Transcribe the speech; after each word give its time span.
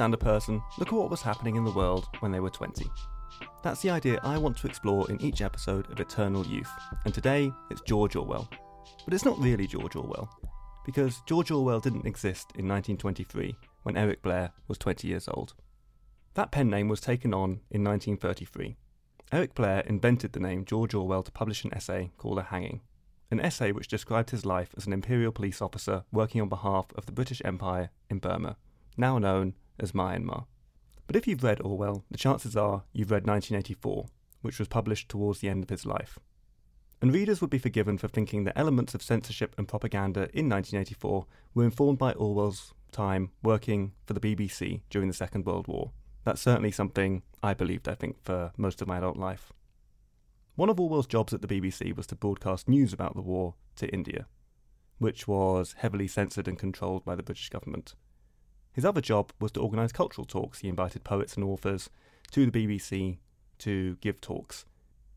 A 0.00 0.16
person, 0.16 0.62
look 0.78 0.88
at 0.88 0.94
what 0.94 1.10
was 1.10 1.20
happening 1.20 1.56
in 1.56 1.64
the 1.64 1.70
world 1.70 2.08
when 2.20 2.32
they 2.32 2.40
were 2.40 2.48
20. 2.48 2.86
That's 3.62 3.82
the 3.82 3.90
idea 3.90 4.18
I 4.22 4.38
want 4.38 4.56
to 4.56 4.66
explore 4.66 5.08
in 5.10 5.20
each 5.20 5.42
episode 5.42 5.92
of 5.92 6.00
Eternal 6.00 6.46
Youth, 6.46 6.70
and 7.04 7.12
today 7.12 7.52
it's 7.70 7.82
George 7.82 8.16
Orwell. 8.16 8.48
But 9.04 9.12
it's 9.12 9.26
not 9.26 9.38
really 9.38 9.66
George 9.66 9.96
Orwell, 9.96 10.30
because 10.86 11.20
George 11.26 11.50
Orwell 11.50 11.80
didn't 11.80 12.06
exist 12.06 12.46
in 12.56 12.66
1923 12.66 13.54
when 13.82 13.98
Eric 13.98 14.22
Blair 14.22 14.52
was 14.68 14.78
20 14.78 15.06
years 15.06 15.28
old. 15.28 15.52
That 16.32 16.50
pen 16.50 16.70
name 16.70 16.88
was 16.88 17.02
taken 17.02 17.34
on 17.34 17.60
in 17.70 17.84
1933. 17.84 18.78
Eric 19.32 19.54
Blair 19.54 19.80
invented 19.80 20.32
the 20.32 20.40
name 20.40 20.64
George 20.64 20.94
Orwell 20.94 21.22
to 21.24 21.30
publish 21.30 21.62
an 21.62 21.74
essay 21.74 22.10
called 22.16 22.38
A 22.38 22.44
Hanging, 22.44 22.80
an 23.30 23.38
essay 23.38 23.70
which 23.70 23.88
described 23.88 24.30
his 24.30 24.46
life 24.46 24.70
as 24.78 24.86
an 24.86 24.94
imperial 24.94 25.30
police 25.30 25.60
officer 25.60 26.04
working 26.10 26.40
on 26.40 26.48
behalf 26.48 26.86
of 26.94 27.04
the 27.04 27.12
British 27.12 27.42
Empire 27.44 27.90
in 28.08 28.18
Burma, 28.18 28.56
now 28.96 29.18
known 29.18 29.52
as 29.80 29.92
Myanmar. 29.92 30.46
But 31.06 31.16
if 31.16 31.26
you've 31.26 31.42
read 31.42 31.60
Orwell, 31.60 32.04
the 32.10 32.18
chances 32.18 32.56
are 32.56 32.84
you've 32.92 33.10
read 33.10 33.26
1984, 33.26 34.06
which 34.42 34.58
was 34.58 34.68
published 34.68 35.08
towards 35.08 35.40
the 35.40 35.48
end 35.48 35.64
of 35.64 35.70
his 35.70 35.84
life. 35.84 36.18
And 37.02 37.12
readers 37.12 37.40
would 37.40 37.50
be 37.50 37.58
forgiven 37.58 37.98
for 37.98 38.08
thinking 38.08 38.44
that 38.44 38.58
elements 38.58 38.94
of 38.94 39.02
censorship 39.02 39.54
and 39.56 39.66
propaganda 39.66 40.28
in 40.34 40.48
1984 40.48 41.26
were 41.54 41.64
informed 41.64 41.98
by 41.98 42.12
Orwell's 42.12 42.74
time 42.92 43.30
working 43.42 43.92
for 44.06 44.12
the 44.12 44.20
BBC 44.20 44.82
during 44.90 45.08
the 45.08 45.14
Second 45.14 45.46
World 45.46 45.66
War. 45.66 45.92
That's 46.24 46.42
certainly 46.42 46.70
something 46.70 47.22
I 47.42 47.54
believed, 47.54 47.88
I 47.88 47.94
think, 47.94 48.22
for 48.22 48.52
most 48.56 48.82
of 48.82 48.88
my 48.88 48.98
adult 48.98 49.16
life. 49.16 49.52
One 50.56 50.68
of 50.68 50.78
Orwell's 50.78 51.06
jobs 51.06 51.32
at 51.32 51.40
the 51.40 51.48
BBC 51.48 51.96
was 51.96 52.06
to 52.08 52.16
broadcast 52.16 52.68
news 52.68 52.92
about 52.92 53.14
the 53.14 53.22
war 53.22 53.54
to 53.76 53.88
India, 53.88 54.26
which 54.98 55.26
was 55.26 55.74
heavily 55.78 56.06
censored 56.06 56.46
and 56.46 56.58
controlled 56.58 57.04
by 57.04 57.14
the 57.14 57.22
British 57.22 57.48
government. 57.48 57.94
His 58.80 58.86
other 58.86 59.02
job 59.02 59.30
was 59.38 59.52
to 59.52 59.60
organise 59.60 59.92
cultural 59.92 60.24
talks. 60.24 60.60
He 60.60 60.68
invited 60.68 61.04
poets 61.04 61.34
and 61.34 61.44
authors 61.44 61.90
to 62.30 62.50
the 62.50 62.66
BBC 62.66 63.18
to 63.58 63.96
give 63.96 64.22
talks. 64.22 64.64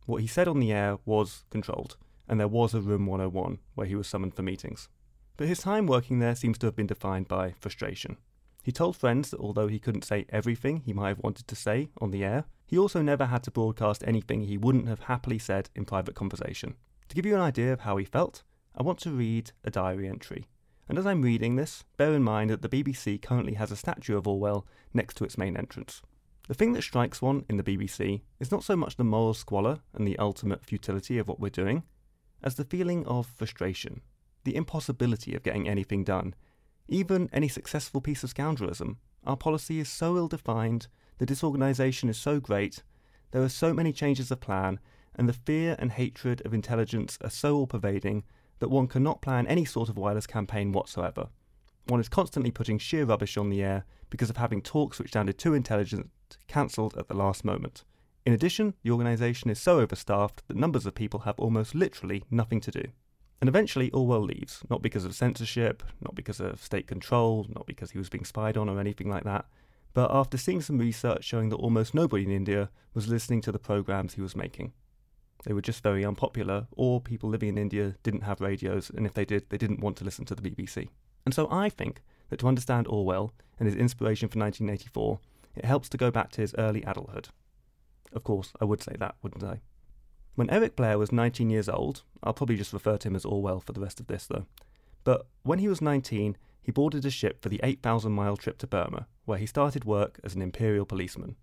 What 0.05 0.21
he 0.21 0.27
said 0.27 0.49
on 0.49 0.59
the 0.59 0.73
air 0.73 0.97
was 1.05 1.45
controlled, 1.49 1.95
and 2.27 2.41
there 2.41 2.49
was 2.49 2.73
a 2.73 2.81
Room 2.81 3.05
101 3.05 3.59
where 3.75 3.87
he 3.87 3.95
was 3.95 4.05
summoned 4.05 4.35
for 4.35 4.41
meetings. 4.41 4.89
But 5.37 5.47
his 5.47 5.59
time 5.59 5.87
working 5.87 6.19
there 6.19 6.35
seems 6.35 6.57
to 6.57 6.65
have 6.65 6.75
been 6.75 6.87
defined 6.87 7.29
by 7.29 7.53
frustration. 7.57 8.17
He 8.61 8.73
told 8.73 8.97
friends 8.97 9.29
that 9.29 9.39
although 9.39 9.69
he 9.69 9.79
couldn't 9.79 10.03
say 10.03 10.25
everything 10.27 10.81
he 10.81 10.91
might 10.91 11.07
have 11.07 11.23
wanted 11.23 11.47
to 11.47 11.55
say 11.55 11.87
on 12.01 12.11
the 12.11 12.25
air, 12.25 12.43
he 12.65 12.77
also 12.77 13.01
never 13.01 13.27
had 13.27 13.43
to 13.43 13.51
broadcast 13.51 14.03
anything 14.05 14.41
he 14.41 14.57
wouldn't 14.57 14.89
have 14.89 15.03
happily 15.03 15.39
said 15.39 15.69
in 15.73 15.85
private 15.85 16.15
conversation. 16.15 16.75
To 17.07 17.15
give 17.15 17.25
you 17.25 17.35
an 17.35 17.41
idea 17.41 17.71
of 17.71 17.79
how 17.79 17.95
he 17.95 18.03
felt, 18.03 18.43
I 18.75 18.83
want 18.83 18.99
to 18.99 19.11
read 19.11 19.53
a 19.63 19.71
diary 19.71 20.09
entry. 20.09 20.47
And 20.89 20.97
as 20.97 21.05
I'm 21.05 21.21
reading 21.21 21.55
this, 21.55 21.85
bear 21.97 22.13
in 22.13 22.23
mind 22.23 22.49
that 22.49 22.61
the 22.61 22.69
BBC 22.69 23.21
currently 23.21 23.53
has 23.53 23.71
a 23.71 23.77
statue 23.77 24.17
of 24.17 24.27
Orwell 24.27 24.65
next 24.93 25.15
to 25.17 25.23
its 25.23 25.37
main 25.37 25.55
entrance. 25.55 26.01
The 26.47 26.53
thing 26.53 26.73
that 26.73 26.81
strikes 26.81 27.21
one 27.21 27.45
in 27.47 27.55
the 27.55 27.63
BBC 27.63 28.21
is 28.39 28.51
not 28.51 28.65
so 28.65 28.75
much 28.75 28.97
the 28.97 29.05
moral 29.05 29.33
squalor 29.33 29.79
and 29.93 30.05
the 30.05 30.19
ultimate 30.19 30.65
futility 30.65 31.17
of 31.17 31.27
what 31.27 31.39
we're 31.39 31.49
doing, 31.49 31.83
as 32.43 32.55
the 32.55 32.65
feeling 32.65 33.05
of 33.05 33.27
frustration, 33.27 34.01
the 34.43 34.55
impossibility 34.57 35.33
of 35.35 35.43
getting 35.43 35.69
anything 35.69 36.03
done, 36.03 36.35
even 36.89 37.29
any 37.31 37.47
successful 37.47 38.01
piece 38.01 38.23
of 38.25 38.33
scoundrelism. 38.33 38.97
Our 39.25 39.37
policy 39.37 39.79
is 39.79 39.87
so 39.87 40.17
ill 40.17 40.27
defined, 40.27 40.87
the 41.17 41.25
disorganisation 41.25 42.09
is 42.09 42.17
so 42.17 42.41
great, 42.41 42.83
there 43.31 43.41
are 43.41 43.49
so 43.49 43.73
many 43.73 43.93
changes 43.93 44.29
of 44.29 44.41
plan, 44.41 44.81
and 45.15 45.29
the 45.29 45.33
fear 45.33 45.77
and 45.79 45.93
hatred 45.93 46.41
of 46.45 46.53
intelligence 46.53 47.17
are 47.21 47.29
so 47.29 47.55
all 47.55 47.67
pervading 47.67 48.23
that 48.63 48.69
one 48.69 48.87
cannot 48.87 49.21
plan 49.21 49.45
any 49.47 49.65
sort 49.65 49.89
of 49.89 49.97
wireless 49.97 50.25
campaign 50.25 50.71
whatsoever. 50.71 51.27
One 51.87 51.99
is 51.99 52.07
constantly 52.07 52.49
putting 52.49 52.77
sheer 52.77 53.03
rubbish 53.03 53.35
on 53.35 53.49
the 53.49 53.61
air 53.61 53.83
because 54.09 54.29
of 54.29 54.37
having 54.37 54.61
talks 54.61 54.99
which 54.99 55.11
sounded 55.11 55.37
too 55.37 55.53
intelligent 55.53 56.11
cancelled 56.47 56.95
at 56.97 57.09
the 57.09 57.13
last 57.13 57.43
moment. 57.43 57.83
In 58.25 58.31
addition, 58.31 58.73
the 58.81 58.91
organisation 58.91 59.49
is 59.49 59.59
so 59.59 59.81
overstaffed 59.85 60.47
that 60.47 60.55
numbers 60.55 60.85
of 60.85 60.95
people 60.95 61.19
have 61.21 61.37
almost 61.37 61.75
literally 61.75 62.23
nothing 62.31 62.61
to 62.61 62.71
do. 62.71 62.83
And 63.41 63.49
eventually, 63.49 63.91
Orwell 63.91 64.21
leaves, 64.21 64.61
not 64.69 64.81
because 64.81 65.03
of 65.03 65.13
censorship, 65.13 65.83
not 65.99 66.15
because 66.15 66.39
of 66.39 66.63
state 66.63 66.87
control, 66.87 67.45
not 67.49 67.65
because 67.65 67.91
he 67.91 67.97
was 67.97 68.07
being 68.07 68.23
spied 68.23 68.55
on 68.55 68.69
or 68.69 68.79
anything 68.79 69.09
like 69.09 69.25
that, 69.25 69.45
but 69.93 70.09
after 70.09 70.37
seeing 70.37 70.61
some 70.61 70.77
research 70.77 71.25
showing 71.25 71.49
that 71.49 71.57
almost 71.57 71.93
nobody 71.93 72.23
in 72.23 72.31
India 72.31 72.69
was 72.93 73.09
listening 73.09 73.41
to 73.41 73.51
the 73.51 73.59
programs 73.59 74.13
he 74.13 74.21
was 74.21 74.37
making. 74.37 74.71
They 75.43 75.53
were 75.53 75.61
just 75.61 75.83
very 75.83 76.05
unpopular, 76.05 76.67
or 76.71 77.01
people 77.01 77.29
living 77.29 77.49
in 77.49 77.57
India 77.57 77.95
didn't 78.03 78.21
have 78.21 78.41
radios, 78.41 78.89
and 78.89 79.05
if 79.05 79.13
they 79.13 79.25
did, 79.25 79.49
they 79.49 79.57
didn't 79.57 79.81
want 79.81 79.97
to 79.97 80.05
listen 80.05 80.25
to 80.25 80.35
the 80.35 80.41
BBC. 80.41 80.89
And 81.25 81.33
so 81.33 81.47
I 81.51 81.69
think 81.69 82.01
that 82.29 82.39
to 82.39 82.47
understand 82.47 82.87
Orwell 82.87 83.33
and 83.59 83.67
his 83.67 83.75
inspiration 83.75 84.29
for 84.29 84.39
1984, 84.39 85.19
it 85.55 85.65
helps 85.65 85.89
to 85.89 85.97
go 85.97 86.11
back 86.11 86.31
to 86.31 86.41
his 86.41 86.55
early 86.57 86.81
adulthood. 86.83 87.29
Of 88.13 88.23
course, 88.23 88.53
I 88.61 88.65
would 88.65 88.81
say 88.81 88.95
that, 88.99 89.15
wouldn't 89.21 89.43
I? 89.43 89.61
When 90.35 90.49
Eric 90.49 90.75
Blair 90.75 90.97
was 90.97 91.11
19 91.11 91.49
years 91.49 91.69
old, 91.69 92.03
I'll 92.23 92.33
probably 92.33 92.57
just 92.57 92.73
refer 92.73 92.97
to 92.97 93.07
him 93.07 93.15
as 93.15 93.25
Orwell 93.25 93.59
for 93.59 93.73
the 93.73 93.81
rest 93.81 93.99
of 93.99 94.07
this 94.07 94.25
though, 94.25 94.45
but 95.03 95.27
when 95.43 95.59
he 95.59 95.67
was 95.67 95.81
19, 95.81 96.37
he 96.61 96.71
boarded 96.71 97.05
a 97.05 97.09
ship 97.09 97.41
for 97.41 97.49
the 97.49 97.59
8,000 97.61 98.11
mile 98.11 98.37
trip 98.37 98.57
to 98.59 98.67
Burma, 98.67 99.07
where 99.25 99.37
he 99.37 99.45
started 99.45 99.85
work 99.85 100.19
as 100.23 100.33
an 100.33 100.41
imperial 100.41 100.85
policeman. 100.85 101.35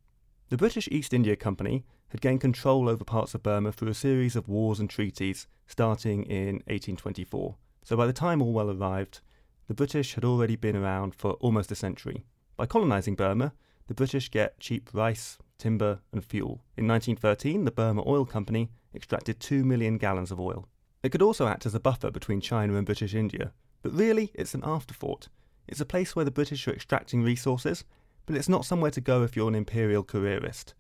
The 0.51 0.57
British 0.57 0.89
East 0.91 1.15
India 1.15 1.37
Company 1.37 1.85
had 2.09 2.21
gained 2.21 2.41
control 2.41 2.89
over 2.89 3.05
parts 3.05 3.37
of 3.37 3.43
Burma 3.45 3.71
through 3.71 3.91
a 3.91 3.95
series 3.95 4.35
of 4.35 4.49
wars 4.49 4.81
and 4.81 4.91
treaties 4.91 5.47
starting 5.69 6.25
in 6.25 6.55
1824. 6.67 7.55
So 7.85 7.97
by 7.97 8.09
the 8.09 8.13
time 8.13 8.43
Orwell 8.43 8.73
arrived, 8.73 9.21
the 9.69 9.75
British 9.75 10.15
had 10.15 10.25
already 10.25 10.57
been 10.57 10.75
around 10.75 11.15
for 11.15 11.35
almost 11.35 11.71
a 11.71 11.77
century. 11.77 12.25
By 12.57 12.67
colonising 12.67 13.15
Burma, 13.15 13.53
the 13.87 13.95
British 13.95 14.29
get 14.29 14.59
cheap 14.59 14.91
rice, 14.93 15.39
timber, 15.57 16.01
and 16.11 16.25
fuel. 16.25 16.65
In 16.77 16.89
1913, 16.89 17.65
the 17.65 17.71
Burma 17.71 18.03
Oil 18.05 18.25
Company 18.25 18.73
extracted 18.93 19.39
2 19.39 19.65
million 19.65 19.99
gallons 19.99 20.33
of 20.33 20.41
oil. 20.41 20.67
It 21.05 21.13
could 21.13 21.23
also 21.23 21.47
act 21.47 21.65
as 21.65 21.77
a 21.77 21.81
buffer 21.81 22.11
between 22.11 22.41
China 22.41 22.75
and 22.75 22.85
British 22.85 23.15
India, 23.15 23.53
but 23.83 23.95
really 23.95 24.33
it's 24.35 24.55
an 24.55 24.65
afterthought. 24.65 25.29
It's 25.69 25.81
a 25.81 25.87
place 25.87 26.17
where 26.17 26.25
the 26.25 26.33
British 26.33 26.67
are 26.67 26.73
extracting 26.73 27.23
resources, 27.23 27.85
but 28.27 28.37
it's 28.37 28.49
not 28.49 28.65
somewhere 28.65 28.91
to 28.91 29.01
go 29.01 29.23
if 29.23 29.37
you're 29.37 29.49
an 29.49 29.55
imperial 29.55 30.03
careerist 30.03 30.75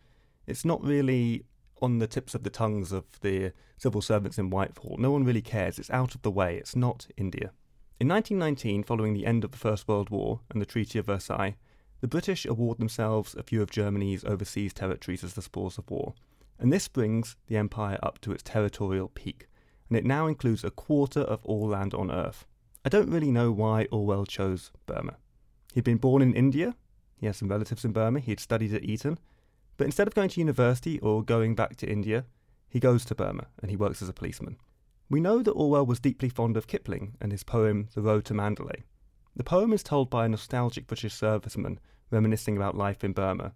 it's 0.50 0.64
not 0.64 0.82
really 0.82 1.44
on 1.80 1.98
the 1.98 2.06
tips 2.06 2.34
of 2.34 2.42
the 2.42 2.50
tongues 2.50 2.92
of 2.92 3.04
the 3.20 3.52
civil 3.78 4.02
servants 4.02 4.38
in 4.38 4.50
Whitehall. 4.50 4.96
No 4.98 5.10
one 5.10 5.24
really 5.24 5.40
cares. 5.40 5.78
It's 5.78 5.90
out 5.90 6.14
of 6.14 6.22
the 6.22 6.30
way. 6.30 6.56
It's 6.56 6.76
not 6.76 7.06
India. 7.16 7.52
In 7.98 8.08
1919, 8.08 8.82
following 8.82 9.14
the 9.14 9.26
end 9.26 9.44
of 9.44 9.52
the 9.52 9.58
First 9.58 9.88
World 9.88 10.10
War 10.10 10.40
and 10.50 10.60
the 10.60 10.66
Treaty 10.66 10.98
of 10.98 11.06
Versailles, 11.06 11.56
the 12.00 12.08
British 12.08 12.46
award 12.46 12.78
themselves 12.78 13.34
a 13.34 13.42
few 13.42 13.62
of 13.62 13.70
Germany's 13.70 14.24
overseas 14.24 14.72
territories 14.72 15.22
as 15.22 15.34
the 15.34 15.42
spoils 15.42 15.78
of 15.78 15.90
war. 15.90 16.14
And 16.58 16.72
this 16.72 16.88
brings 16.88 17.36
the 17.46 17.56
empire 17.56 17.98
up 18.02 18.20
to 18.22 18.32
its 18.32 18.42
territorial 18.42 19.08
peak, 19.08 19.48
and 19.88 19.96
it 19.96 20.04
now 20.04 20.26
includes 20.26 20.64
a 20.64 20.70
quarter 20.70 21.20
of 21.20 21.44
all 21.44 21.68
land 21.68 21.94
on 21.94 22.10
Earth. 22.10 22.46
I 22.84 22.88
don't 22.88 23.10
really 23.10 23.30
know 23.30 23.52
why 23.52 23.86
Orwell 23.90 24.26
chose 24.26 24.70
Burma. 24.86 25.16
He'd 25.74 25.84
been 25.84 25.98
born 25.98 26.22
in 26.22 26.34
India, 26.34 26.74
he 27.20 27.26
has 27.26 27.36
some 27.36 27.48
relatives 27.48 27.84
in 27.84 27.92
Burma, 27.92 28.18
he 28.18 28.32
had 28.32 28.40
studied 28.40 28.72
at 28.72 28.82
Eton, 28.82 29.18
but 29.76 29.84
instead 29.84 30.06
of 30.06 30.14
going 30.14 30.30
to 30.30 30.40
university 30.40 30.98
or 31.00 31.22
going 31.22 31.54
back 31.54 31.76
to 31.76 31.86
India, 31.86 32.24
he 32.66 32.80
goes 32.80 33.04
to 33.04 33.14
Burma 33.14 33.48
and 33.60 33.70
he 33.70 33.76
works 33.76 34.00
as 34.00 34.08
a 34.08 34.14
policeman. 34.14 34.56
We 35.10 35.20
know 35.20 35.42
that 35.42 35.52
Orwell 35.52 35.84
was 35.84 36.00
deeply 36.00 36.30
fond 36.30 36.56
of 36.56 36.66
Kipling 36.66 37.18
and 37.20 37.30
his 37.30 37.44
poem 37.44 37.88
The 37.94 38.00
Road 38.00 38.24
to 38.26 38.34
Mandalay. 38.34 38.84
The 39.36 39.44
poem 39.44 39.74
is 39.74 39.82
told 39.82 40.08
by 40.08 40.24
a 40.24 40.28
nostalgic 40.30 40.86
British 40.86 41.14
serviceman 41.14 41.76
reminiscing 42.10 42.56
about 42.56 42.76
life 42.76 43.04
in 43.04 43.12
Burma. 43.12 43.52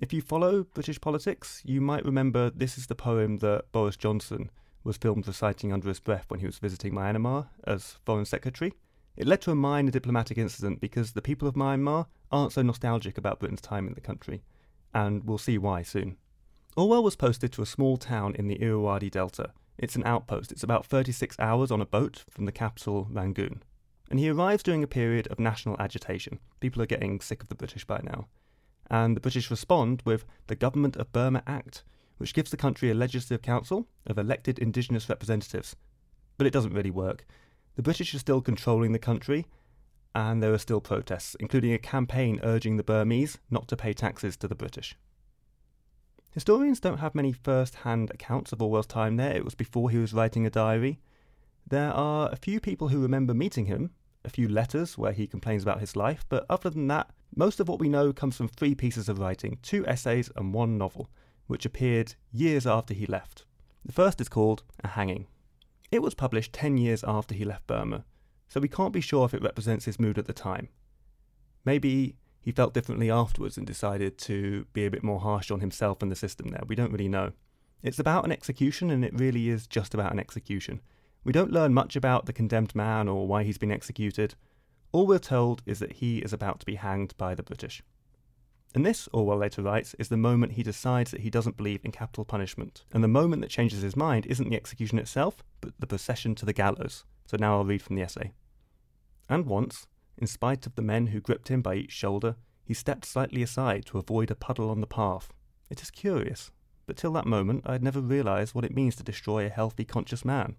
If 0.00 0.12
you 0.12 0.22
follow 0.22 0.62
British 0.62 1.00
politics, 1.00 1.60
you 1.64 1.80
might 1.80 2.04
remember 2.04 2.50
this 2.50 2.78
is 2.78 2.86
the 2.86 2.94
poem 2.94 3.38
that 3.38 3.72
Boris 3.72 3.96
Johnson 3.96 4.50
was 4.84 4.96
filmed 4.96 5.26
reciting 5.26 5.72
under 5.72 5.88
his 5.88 5.98
breath 5.98 6.26
when 6.28 6.38
he 6.40 6.46
was 6.46 6.58
visiting 6.58 6.92
Myanmar 6.92 7.48
as 7.66 7.98
Foreign 8.04 8.24
Secretary. 8.24 8.74
It 9.16 9.26
led 9.26 9.40
to 9.42 9.50
a 9.50 9.56
minor 9.56 9.90
diplomatic 9.90 10.38
incident 10.38 10.80
because 10.80 11.12
the 11.12 11.22
people 11.22 11.48
of 11.48 11.54
Myanmar 11.54 12.06
aren't 12.30 12.52
so 12.52 12.62
nostalgic 12.62 13.18
about 13.18 13.38
Britain's 13.40 13.60
time 13.60 13.86
in 13.86 13.94
the 13.94 14.00
country 14.00 14.42
and 14.94 15.24
we'll 15.24 15.38
see 15.38 15.58
why 15.58 15.82
soon. 15.82 16.16
Orwell 16.76 17.02
was 17.02 17.16
posted 17.16 17.52
to 17.52 17.62
a 17.62 17.66
small 17.66 17.96
town 17.96 18.34
in 18.36 18.46
the 18.48 18.60
Irrawaddy 18.62 19.10
Delta. 19.10 19.52
It's 19.76 19.96
an 19.96 20.04
outpost. 20.04 20.52
It's 20.52 20.62
about 20.62 20.86
36 20.86 21.36
hours 21.38 21.70
on 21.70 21.80
a 21.80 21.86
boat 21.86 22.24
from 22.30 22.44
the 22.44 22.52
capital, 22.52 23.06
Rangoon. 23.10 23.62
And 24.10 24.18
he 24.18 24.28
arrives 24.28 24.62
during 24.62 24.82
a 24.82 24.88
period 24.88 25.26
of 25.28 25.38
national 25.38 25.76
agitation. 25.78 26.38
People 26.60 26.82
are 26.82 26.86
getting 26.86 27.20
sick 27.20 27.42
of 27.42 27.48
the 27.48 27.54
British 27.54 27.84
by 27.84 28.00
now. 28.02 28.26
And 28.90 29.14
the 29.14 29.20
British 29.20 29.50
respond 29.50 30.02
with 30.04 30.24
the 30.46 30.56
Government 30.56 30.96
of 30.96 31.12
Burma 31.12 31.42
Act, 31.46 31.84
which 32.16 32.34
gives 32.34 32.50
the 32.50 32.56
country 32.56 32.90
a 32.90 32.94
legislative 32.94 33.42
council 33.42 33.86
of 34.06 34.18
elected 34.18 34.58
indigenous 34.58 35.08
representatives. 35.08 35.76
But 36.38 36.46
it 36.46 36.52
doesn't 36.52 36.74
really 36.74 36.90
work. 36.90 37.26
The 37.76 37.82
British 37.82 38.14
are 38.14 38.18
still 38.18 38.40
controlling 38.40 38.92
the 38.92 38.98
country, 38.98 39.46
and 40.14 40.42
there 40.42 40.50
were 40.50 40.58
still 40.58 40.80
protests, 40.80 41.36
including 41.40 41.72
a 41.72 41.78
campaign 41.78 42.40
urging 42.42 42.76
the 42.76 42.82
Burmese 42.82 43.38
not 43.50 43.68
to 43.68 43.76
pay 43.76 43.92
taxes 43.92 44.36
to 44.38 44.48
the 44.48 44.54
British. 44.54 44.96
Historians 46.32 46.80
don't 46.80 46.98
have 46.98 47.14
many 47.14 47.32
first 47.32 47.76
hand 47.76 48.10
accounts 48.10 48.52
of 48.52 48.62
Orwell's 48.62 48.86
time 48.86 49.16
there, 49.16 49.34
it 49.34 49.44
was 49.44 49.54
before 49.54 49.90
he 49.90 49.98
was 49.98 50.12
writing 50.12 50.46
a 50.46 50.50
diary. 50.50 51.00
There 51.66 51.92
are 51.92 52.30
a 52.30 52.36
few 52.36 52.60
people 52.60 52.88
who 52.88 53.00
remember 53.00 53.34
meeting 53.34 53.66
him, 53.66 53.90
a 54.24 54.30
few 54.30 54.48
letters 54.48 54.98
where 54.98 55.12
he 55.12 55.26
complains 55.26 55.62
about 55.62 55.80
his 55.80 55.96
life, 55.96 56.24
but 56.28 56.46
other 56.48 56.70
than 56.70 56.86
that, 56.88 57.10
Most 57.34 57.60
of 57.60 57.68
what 57.68 57.78
we 57.78 57.88
know 57.88 58.12
comes 58.12 58.36
from 58.36 58.48
three 58.48 58.74
pieces 58.74 59.08
of 59.08 59.18
writing 59.18 59.58
two 59.62 59.86
essays 59.86 60.30
and 60.36 60.54
one 60.54 60.78
novel, 60.78 61.10
which 61.46 61.66
appeared 61.66 62.14
years 62.32 62.66
after 62.66 62.94
he 62.94 63.06
left. 63.06 63.44
The 63.84 63.92
first 63.92 64.20
is 64.20 64.28
called 64.28 64.64
A 64.82 64.88
Hanging. 64.88 65.26
It 65.90 66.02
was 66.02 66.14
published 66.14 66.52
10 66.52 66.78
years 66.78 67.04
after 67.04 67.34
he 67.34 67.44
left 67.44 67.66
Burma, 67.66 68.04
so 68.48 68.60
we 68.60 68.68
can't 68.68 68.92
be 68.92 69.00
sure 69.00 69.24
if 69.24 69.34
it 69.34 69.42
represents 69.42 69.84
his 69.84 70.00
mood 70.00 70.18
at 70.18 70.26
the 70.26 70.32
time. 70.32 70.68
Maybe 71.64 72.16
he 72.40 72.52
felt 72.52 72.74
differently 72.74 73.10
afterwards 73.10 73.56
and 73.56 73.66
decided 73.66 74.16
to 74.18 74.66
be 74.72 74.86
a 74.86 74.90
bit 74.90 75.02
more 75.02 75.20
harsh 75.20 75.50
on 75.50 75.60
himself 75.60 76.02
and 76.02 76.10
the 76.10 76.16
system 76.16 76.48
there. 76.48 76.62
We 76.66 76.76
don't 76.76 76.92
really 76.92 77.08
know. 77.08 77.32
It's 77.82 77.98
about 77.98 78.24
an 78.24 78.32
execution, 78.32 78.90
and 78.90 79.04
it 79.04 79.18
really 79.18 79.48
is 79.48 79.66
just 79.66 79.94
about 79.94 80.12
an 80.12 80.18
execution. 80.18 80.80
We 81.24 81.32
don't 81.32 81.52
learn 81.52 81.74
much 81.74 81.94
about 81.94 82.26
the 82.26 82.32
condemned 82.32 82.74
man 82.74 83.06
or 83.06 83.26
why 83.26 83.44
he's 83.44 83.58
been 83.58 83.70
executed. 83.70 84.34
All 84.92 85.06
we're 85.06 85.18
told 85.18 85.62
is 85.66 85.78
that 85.80 85.94
he 85.94 86.18
is 86.18 86.32
about 86.32 86.60
to 86.60 86.66
be 86.66 86.76
hanged 86.76 87.14
by 87.18 87.34
the 87.34 87.42
British. 87.42 87.82
And 88.74 88.84
this, 88.84 89.08
Orwell 89.12 89.38
later 89.38 89.62
writes, 89.62 89.94
is 89.98 90.08
the 90.08 90.16
moment 90.16 90.52
he 90.52 90.62
decides 90.62 91.10
that 91.10 91.20
he 91.20 91.30
doesn't 91.30 91.56
believe 91.56 91.80
in 91.84 91.92
capital 91.92 92.24
punishment. 92.24 92.84
And 92.92 93.02
the 93.02 93.08
moment 93.08 93.42
that 93.42 93.50
changes 93.50 93.82
his 93.82 93.96
mind 93.96 94.26
isn't 94.26 94.48
the 94.48 94.56
execution 94.56 94.98
itself, 94.98 95.42
but 95.60 95.72
the 95.78 95.86
procession 95.86 96.34
to 96.36 96.46
the 96.46 96.52
gallows. 96.52 97.04
So 97.28 97.36
now 97.38 97.58
I'll 97.58 97.64
read 97.64 97.82
from 97.82 97.96
the 97.96 98.02
essay. 98.02 98.32
And 99.28 99.44
once, 99.44 99.86
in 100.16 100.26
spite 100.26 100.66
of 100.66 100.74
the 100.76 100.82
men 100.82 101.08
who 101.08 101.20
gripped 101.20 101.48
him 101.48 101.60
by 101.60 101.74
each 101.74 101.92
shoulder, 101.92 102.36
he 102.64 102.72
stepped 102.72 103.04
slightly 103.04 103.42
aside 103.42 103.84
to 103.86 103.98
avoid 103.98 104.30
a 104.30 104.34
puddle 104.34 104.70
on 104.70 104.80
the 104.80 104.86
path. 104.86 105.30
It 105.68 105.82
is 105.82 105.90
curious, 105.90 106.50
but 106.86 106.96
till 106.96 107.12
that 107.12 107.26
moment 107.26 107.64
I 107.66 107.72
had 107.72 107.82
never 107.82 108.00
realised 108.00 108.54
what 108.54 108.64
it 108.64 108.74
means 108.74 108.96
to 108.96 109.02
destroy 109.02 109.44
a 109.44 109.50
healthy, 109.50 109.84
conscious 109.84 110.24
man. 110.24 110.56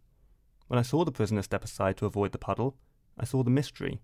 When 0.68 0.77
I 0.77 0.83
saw 0.83 1.04
the 1.04 1.12
prisoner 1.12 1.42
step 1.42 1.63
aside 1.63 1.98
to 1.98 2.06
avoid 2.06 2.33
the 2.33 2.38
puddle, 2.38 2.77
I 3.18 3.25
saw 3.25 3.42
the 3.42 3.50
mystery, 3.50 4.00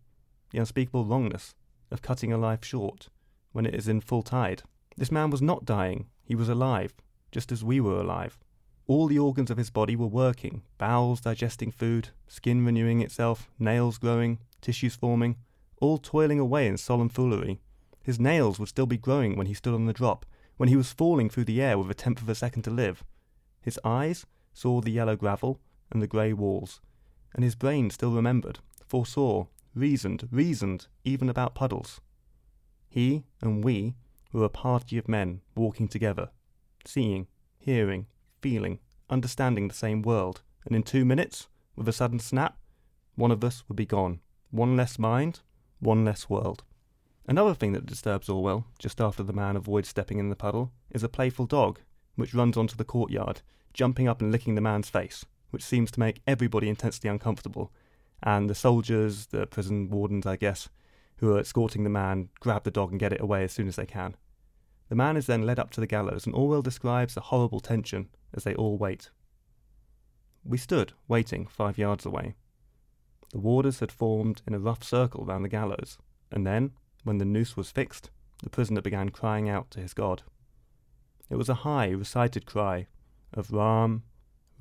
the 0.49 0.57
unspeakable 0.57 1.05
wrongness 1.05 1.53
of 1.91 2.01
cutting 2.01 2.33
a 2.33 2.37
life 2.37 2.65
short 2.65 3.09
when 3.51 3.67
it 3.67 3.75
is 3.75 3.87
in 3.87 4.01
full 4.01 4.23
tide. 4.23 4.63
This 4.97 5.11
man 5.11 5.29
was 5.29 5.41
not 5.41 5.65
dying, 5.65 6.07
he 6.23 6.33
was 6.33 6.49
alive, 6.49 6.95
just 7.31 7.51
as 7.51 7.63
we 7.63 7.79
were 7.79 7.99
alive. 8.01 8.39
All 8.87 9.07
the 9.07 9.17
organs 9.17 9.49
of 9.49 9.57
his 9.57 9.71
body 9.71 9.95
were 9.95 10.05
working 10.05 10.61
bowels 10.77 11.21
digesting 11.21 11.71
food, 11.71 12.09
skin 12.27 12.63
renewing 12.63 13.01
itself, 13.01 13.49
nails 13.57 13.97
growing, 13.97 14.37
tissues 14.61 14.95
forming, 14.95 15.37
all 15.81 15.97
toiling 15.97 16.39
away 16.39 16.67
in 16.67 16.77
solemn 16.77 17.09
foolery. 17.09 17.59
His 18.03 18.19
nails 18.19 18.59
would 18.59 18.69
still 18.69 18.85
be 18.85 18.97
growing 18.97 19.35
when 19.35 19.47
he 19.47 19.55
stood 19.55 19.73
on 19.73 19.87
the 19.87 19.93
drop, 19.93 20.25
when 20.57 20.69
he 20.69 20.75
was 20.75 20.93
falling 20.93 21.29
through 21.29 21.45
the 21.45 21.61
air 21.61 21.79
with 21.79 21.89
a 21.89 21.95
tenth 21.95 22.21
of 22.21 22.29
a 22.29 22.35
second 22.35 22.61
to 22.63 22.69
live. 22.69 23.03
His 23.59 23.79
eyes 23.83 24.27
saw 24.53 24.81
the 24.81 24.91
yellow 24.91 25.15
gravel 25.15 25.59
and 25.91 25.99
the 26.01 26.07
grey 26.07 26.31
walls, 26.31 26.79
and 27.33 27.43
his 27.43 27.55
brain 27.55 27.89
still 27.89 28.11
remembered, 28.11 28.59
foresaw, 28.85 29.47
reasoned, 29.73 30.27
reasoned, 30.31 30.87
even 31.03 31.27
about 31.27 31.55
puddles. 31.55 32.01
He 32.87 33.23
and 33.41 33.63
we 33.63 33.95
were 34.31 34.45
a 34.45 34.49
party 34.49 34.99
of 34.99 35.07
men 35.07 35.41
walking 35.55 35.87
together, 35.87 36.29
seeing, 36.85 37.27
hearing, 37.57 38.05
feeling, 38.45 38.77
understanding 39.09 39.67
the 39.67 39.73
same 39.73 40.03
world, 40.03 40.43
and 40.65 40.75
in 40.75 40.83
two 40.83 41.03
minutes, 41.03 41.47
with 41.75 41.87
a 41.89 41.91
sudden 41.91 42.19
snap, 42.19 42.59
one 43.15 43.31
of 43.31 43.43
us 43.43 43.63
would 43.67 43.75
be 43.75 43.87
gone. 43.87 44.19
One 44.51 44.77
less 44.77 44.99
mind, 44.99 45.39
one 45.79 46.05
less 46.05 46.29
world. 46.29 46.61
Another 47.27 47.55
thing 47.55 47.71
that 47.73 47.87
disturbs 47.87 48.29
Orwell, 48.29 48.67
just 48.77 49.01
after 49.01 49.23
the 49.23 49.33
man 49.33 49.55
avoids 49.55 49.89
stepping 49.89 50.19
in 50.19 50.29
the 50.29 50.35
puddle, 50.35 50.71
is 50.91 51.01
a 51.01 51.09
playful 51.09 51.47
dog, 51.47 51.79
which 52.17 52.35
runs 52.35 52.55
onto 52.55 52.75
the 52.75 52.83
courtyard, 52.83 53.41
jumping 53.73 54.07
up 54.07 54.21
and 54.21 54.31
licking 54.31 54.53
the 54.53 54.61
man's 54.61 54.91
face, 54.91 55.25
which 55.49 55.63
seems 55.63 55.89
to 55.89 55.99
make 55.99 56.21
everybody 56.27 56.69
intensely 56.69 57.09
uncomfortable. 57.09 57.71
And 58.21 58.47
the 58.47 58.53
soldiers, 58.53 59.25
the 59.25 59.47
prison 59.47 59.89
wardens, 59.89 60.27
I 60.27 60.35
guess, 60.35 60.69
who 61.17 61.33
are 61.33 61.39
escorting 61.39 61.83
the 61.83 61.89
man, 61.89 62.29
grab 62.41 62.63
the 62.63 62.69
dog 62.69 62.91
and 62.91 62.99
get 62.99 63.11
it 63.11 63.21
away 63.21 63.43
as 63.43 63.53
soon 63.53 63.67
as 63.67 63.75
they 63.75 63.87
can. 63.87 64.15
The 64.89 64.95
man 64.95 65.17
is 65.17 65.25
then 65.25 65.45
led 65.45 65.59
up 65.59 65.71
to 65.71 65.81
the 65.81 65.87
gallows, 65.87 66.25
and 66.25 66.35
Orwell 66.35 66.61
describes 66.61 67.15
the 67.15 67.21
horrible 67.21 67.59
tension 67.59 68.09
as 68.33 68.43
they 68.43 68.53
all 68.55 68.77
wait. 68.77 69.09
We 70.43 70.57
stood, 70.57 70.93
waiting, 71.07 71.47
five 71.47 71.77
yards 71.77 72.05
away. 72.05 72.35
The 73.31 73.39
warders 73.39 73.79
had 73.79 73.91
formed 73.91 74.43
in 74.47 74.53
a 74.53 74.59
rough 74.59 74.83
circle 74.83 75.25
round 75.25 75.43
the 75.43 75.49
gallows, 75.49 75.97
and 76.31 76.45
then, 76.45 76.71
when 77.03 77.17
the 77.17 77.25
noose 77.25 77.57
was 77.57 77.71
fixed, 77.71 78.11
the 78.43 78.49
prisoner 78.49 78.81
began 78.81 79.09
crying 79.09 79.49
out 79.49 79.71
to 79.71 79.79
his 79.79 79.93
God. 79.93 80.21
It 81.29 81.35
was 81.35 81.49
a 81.49 81.55
high, 81.65 81.89
recited 81.89 82.45
cry 82.45 82.87
of 83.33 83.51
Ram, 83.51 84.03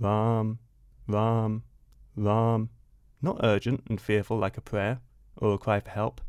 Ram, 0.01 0.59
Ram, 1.07 1.65
Ram, 2.17 2.71
not 3.21 3.41
urgent 3.43 3.85
and 3.89 4.01
fearful 4.01 4.39
like 4.39 4.57
a 4.57 4.63
prayer 4.63 5.01
or 5.37 5.55
a 5.55 5.59
cry 5.59 5.81
for 5.81 5.91
help, 5.91 6.21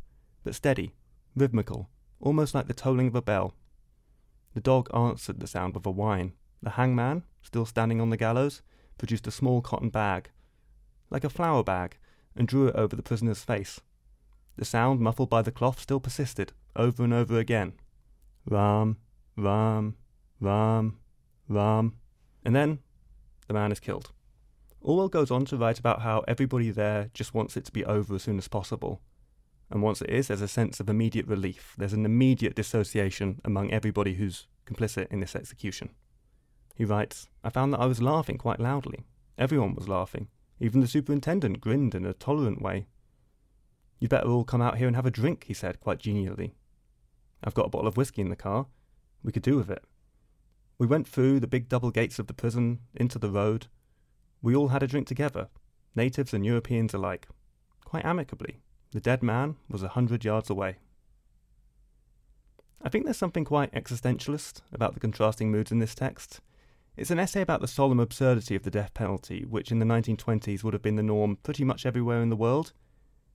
but 0.44 0.56
steady, 0.56 0.94
rhythmical, 1.36 1.90
almost 2.20 2.54
like 2.54 2.68
the 2.68 2.74
tolling 2.74 3.08
of 3.08 3.16
a 3.16 3.22
bell. 3.22 3.54
The 4.56 4.62
dog 4.62 4.90
answered 4.94 5.42
the 5.42 5.48
sound 5.48 5.76
with 5.76 5.86
a 5.86 5.92
whine. 5.92 6.32
The 6.64 6.72
hangman, 6.72 7.24
still 7.42 7.66
standing 7.66 8.00
on 8.00 8.10
the 8.10 8.18
gallows, 8.18 8.62
produced 8.98 9.28
a 9.28 9.32
small 9.32 9.62
cotton 9.62 9.90
bag, 9.90 10.32
like 11.10 11.26
a 11.26 11.30
flour 11.30 11.62
bag, 11.62 11.98
and 12.38 12.48
drew 12.48 12.68
it 12.68 12.76
over 12.76 12.96
the 12.96 13.04
prisoner's 13.04 13.44
face. 13.44 13.82
The 14.56 14.64
sound, 14.64 15.02
muffled 15.02 15.30
by 15.30 15.42
the 15.42 15.52
cloth, 15.52 15.82
still 15.82 16.00
persisted, 16.00 16.54
over 16.74 17.04
and 17.04 17.14
over 17.14 17.38
again. 17.38 17.74
Ram, 18.46 18.96
Ram, 19.36 19.98
Ram, 20.40 21.00
Ram. 21.50 21.98
And 22.46 22.56
then 22.56 22.80
the 23.48 23.54
man 23.54 23.74
is 23.74 23.82
killed. 23.82 24.12
Orwell 24.80 25.10
goes 25.10 25.32
on 25.32 25.44
to 25.46 25.58
write 25.58 25.80
about 25.80 26.02
how 26.02 26.24
everybody 26.30 26.72
there 26.72 27.10
just 27.14 27.34
wants 27.34 27.58
it 27.58 27.66
to 27.66 27.74
be 27.74 27.84
over 27.84 28.16
as 28.16 28.24
soon 28.24 28.38
as 28.38 28.48
possible. 28.48 29.02
And 29.70 29.82
once 29.82 30.02
it 30.02 30.10
is, 30.10 30.28
there's 30.28 30.42
a 30.42 30.48
sense 30.48 30.80
of 30.80 30.90
immediate 30.90 31.28
relief. 31.28 31.74
There's 31.78 31.94
an 31.94 32.06
immediate 32.06 32.56
dissociation 32.56 33.42
among 33.44 33.72
everybody 33.72 34.16
who's 34.16 34.48
complicit 34.66 35.08
in 35.12 35.20
this 35.20 35.36
execution. 35.36 35.90
He 36.76 36.86
writes, 36.86 37.30
I 37.44 37.50
found 37.50 37.74
that 37.74 37.80
I 37.80 37.86
was 37.86 38.02
laughing 38.02 38.38
quite 38.38 38.60
loudly. 38.60 39.06
Everyone 39.38 39.76
was 39.76 39.88
laughing. 39.88 40.28
Even 40.60 40.82
the 40.82 40.88
superintendent 40.88 41.62
grinned 41.62 41.96
in 41.96 42.06
a 42.06 42.14
tolerant 42.14 42.62
way. 42.62 42.88
You'd 44.00 44.10
better 44.10 44.28
all 44.28 44.44
come 44.44 44.62
out 44.62 44.78
here 44.78 44.88
and 44.88 44.96
have 44.96 45.06
a 45.06 45.12
drink, 45.12 45.46
he 45.46 45.54
said 45.54 45.80
quite 45.80 46.00
genially. 46.00 46.56
I've 47.44 47.54
got 47.54 47.68
a 47.68 47.70
bottle 47.70 47.88
of 47.88 47.98
whisky 47.98 48.22
in 48.22 48.30
the 48.30 48.36
car. 48.36 48.68
We 49.24 49.32
could 49.32 49.44
do 49.44 49.58
with 49.58 49.70
it. 49.70 49.84
We 50.78 50.88
went 50.88 51.08
through 51.08 51.40
the 51.40 51.48
big 51.48 51.70
double 51.70 51.92
gates 51.92 52.20
of 52.20 52.28
the 52.28 52.34
prison, 52.34 52.80
into 52.94 53.18
the 53.18 53.30
road. 53.30 53.68
We 54.42 54.56
all 54.56 54.70
had 54.70 54.84
a 54.84 54.88
drink 54.88 55.08
together, 55.08 55.48
natives 55.96 56.34
and 56.34 56.46
Europeans 56.46 56.94
alike, 56.94 57.28
quite 57.86 58.06
amicably. 58.06 58.60
The 58.96 59.02
dead 59.02 59.22
man 59.22 59.58
was 59.70 59.84
a 59.84 59.90
hundred 59.90 60.24
yards 60.24 60.50
away. 60.50 60.78
I 62.82 62.88
think 62.88 63.04
there's 63.04 63.18
something 63.18 63.44
quite 63.44 63.74
existentialist 63.74 64.62
about 64.72 64.94
the 64.94 65.02
contrasting 65.02 65.52
moods 65.52 65.70
in 65.70 65.80
this 65.80 65.94
text. 65.94 66.40
It's 66.96 67.12
an 67.12 67.20
essay 67.20 67.42
about 67.42 67.60
the 67.60 67.68
solemn 67.68 68.00
absurdity 68.00 68.56
of 68.56 68.64
the 68.64 68.72
death 68.72 68.94
penalty, 68.94 69.44
which 69.44 69.70
in 69.70 69.80
the 69.80 69.86
1920s 69.86 70.64
would 70.64 70.74
have 70.74 70.82
been 70.82 70.96
the 70.96 71.04
norm 71.04 71.36
pretty 71.44 71.66
much 71.66 71.86
everywhere 71.86 72.22
in 72.22 72.30
the 72.30 72.38
world. 72.38 72.72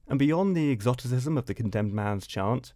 And 0.09 0.19
beyond 0.19 0.57
the 0.57 0.73
exoticism 0.73 1.37
of 1.37 1.45
the 1.45 1.53
condemned 1.53 1.93
man's 1.93 2.27
chant, 2.27 2.73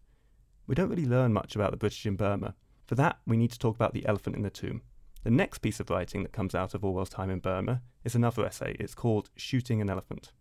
we 0.67 0.75
don't 0.75 0.91
really 0.91 1.07
learn 1.07 1.33
much 1.33 1.55
about 1.55 1.71
the 1.71 1.79
British 1.79 2.05
in 2.05 2.17
Burma. 2.17 2.55
For 2.85 2.97
that, 2.97 3.19
we 3.27 3.39
need 3.39 3.53
to 3.53 3.59
talk 3.59 3.77
about 3.77 3.95
the 3.95 4.05
elephant 4.05 4.37
in 4.37 4.43
the 4.43 4.51
tomb. 4.51 4.83
The 5.23 5.31
next 5.31 5.61
piece 5.61 5.81
of 5.81 5.89
writing 5.89 6.23
that 6.23 6.33
comes 6.33 6.55
out 6.55 6.75
of 6.75 6.85
Orwell's 6.85 7.09
time 7.09 7.31
in 7.31 7.39
Burma 7.39 7.81
is 8.05 8.15
another 8.15 8.45
essay. 8.45 8.77
It's 8.79 8.95
called 8.95 9.31
Shooting 9.37 9.81
an 9.81 9.89
Elephant. 9.89 10.33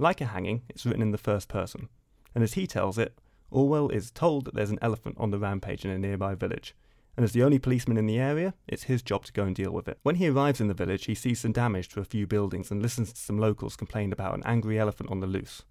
Like 0.00 0.22
a 0.22 0.24
hanging, 0.24 0.62
it's 0.70 0.86
written 0.86 1.02
in 1.02 1.10
the 1.10 1.18
first 1.18 1.46
person. 1.46 1.90
And 2.34 2.42
as 2.42 2.54
he 2.54 2.66
tells 2.66 2.96
it, 2.96 3.18
Orwell 3.50 3.90
is 3.90 4.10
told 4.10 4.46
that 4.46 4.54
there's 4.54 4.70
an 4.70 4.78
elephant 4.80 5.16
on 5.18 5.30
the 5.30 5.38
rampage 5.38 5.84
in 5.84 5.90
a 5.90 5.98
nearby 5.98 6.34
village, 6.34 6.74
and 7.18 7.24
as 7.24 7.32
the 7.32 7.42
only 7.42 7.58
policeman 7.58 7.98
in 7.98 8.06
the 8.06 8.18
area, 8.18 8.54
it's 8.66 8.84
his 8.84 9.02
job 9.02 9.26
to 9.26 9.32
go 9.34 9.44
and 9.44 9.54
deal 9.54 9.72
with 9.72 9.88
it. 9.88 9.98
When 10.02 10.14
he 10.14 10.28
arrives 10.28 10.58
in 10.58 10.68
the 10.68 10.74
village, 10.74 11.04
he 11.04 11.14
sees 11.14 11.40
some 11.40 11.52
damage 11.52 11.90
to 11.90 12.00
a 12.00 12.06
few 12.06 12.26
buildings 12.26 12.70
and 12.70 12.80
listens 12.80 13.12
to 13.12 13.20
some 13.20 13.36
locals 13.36 13.76
complain 13.76 14.10
about 14.10 14.34
an 14.34 14.42
angry 14.46 14.78
elephant 14.78 15.10
on 15.10 15.20
the 15.20 15.26
loose. 15.26 15.64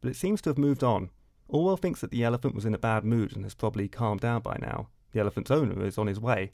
But 0.00 0.10
it 0.10 0.16
seems 0.16 0.40
to 0.42 0.50
have 0.50 0.56
moved 0.56 0.82
on. 0.82 1.10
Orwell 1.46 1.76
thinks 1.76 2.00
that 2.00 2.10
the 2.10 2.24
elephant 2.24 2.54
was 2.54 2.64
in 2.64 2.72
a 2.72 2.78
bad 2.78 3.04
mood 3.04 3.36
and 3.36 3.44
has 3.44 3.54
probably 3.54 3.88
calmed 3.88 4.22
down 4.22 4.40
by 4.40 4.56
now. 4.62 4.88
The 5.12 5.20
elephant's 5.20 5.50
owner 5.50 5.84
is 5.84 5.98
on 5.98 6.06
his 6.06 6.18
way, 6.18 6.52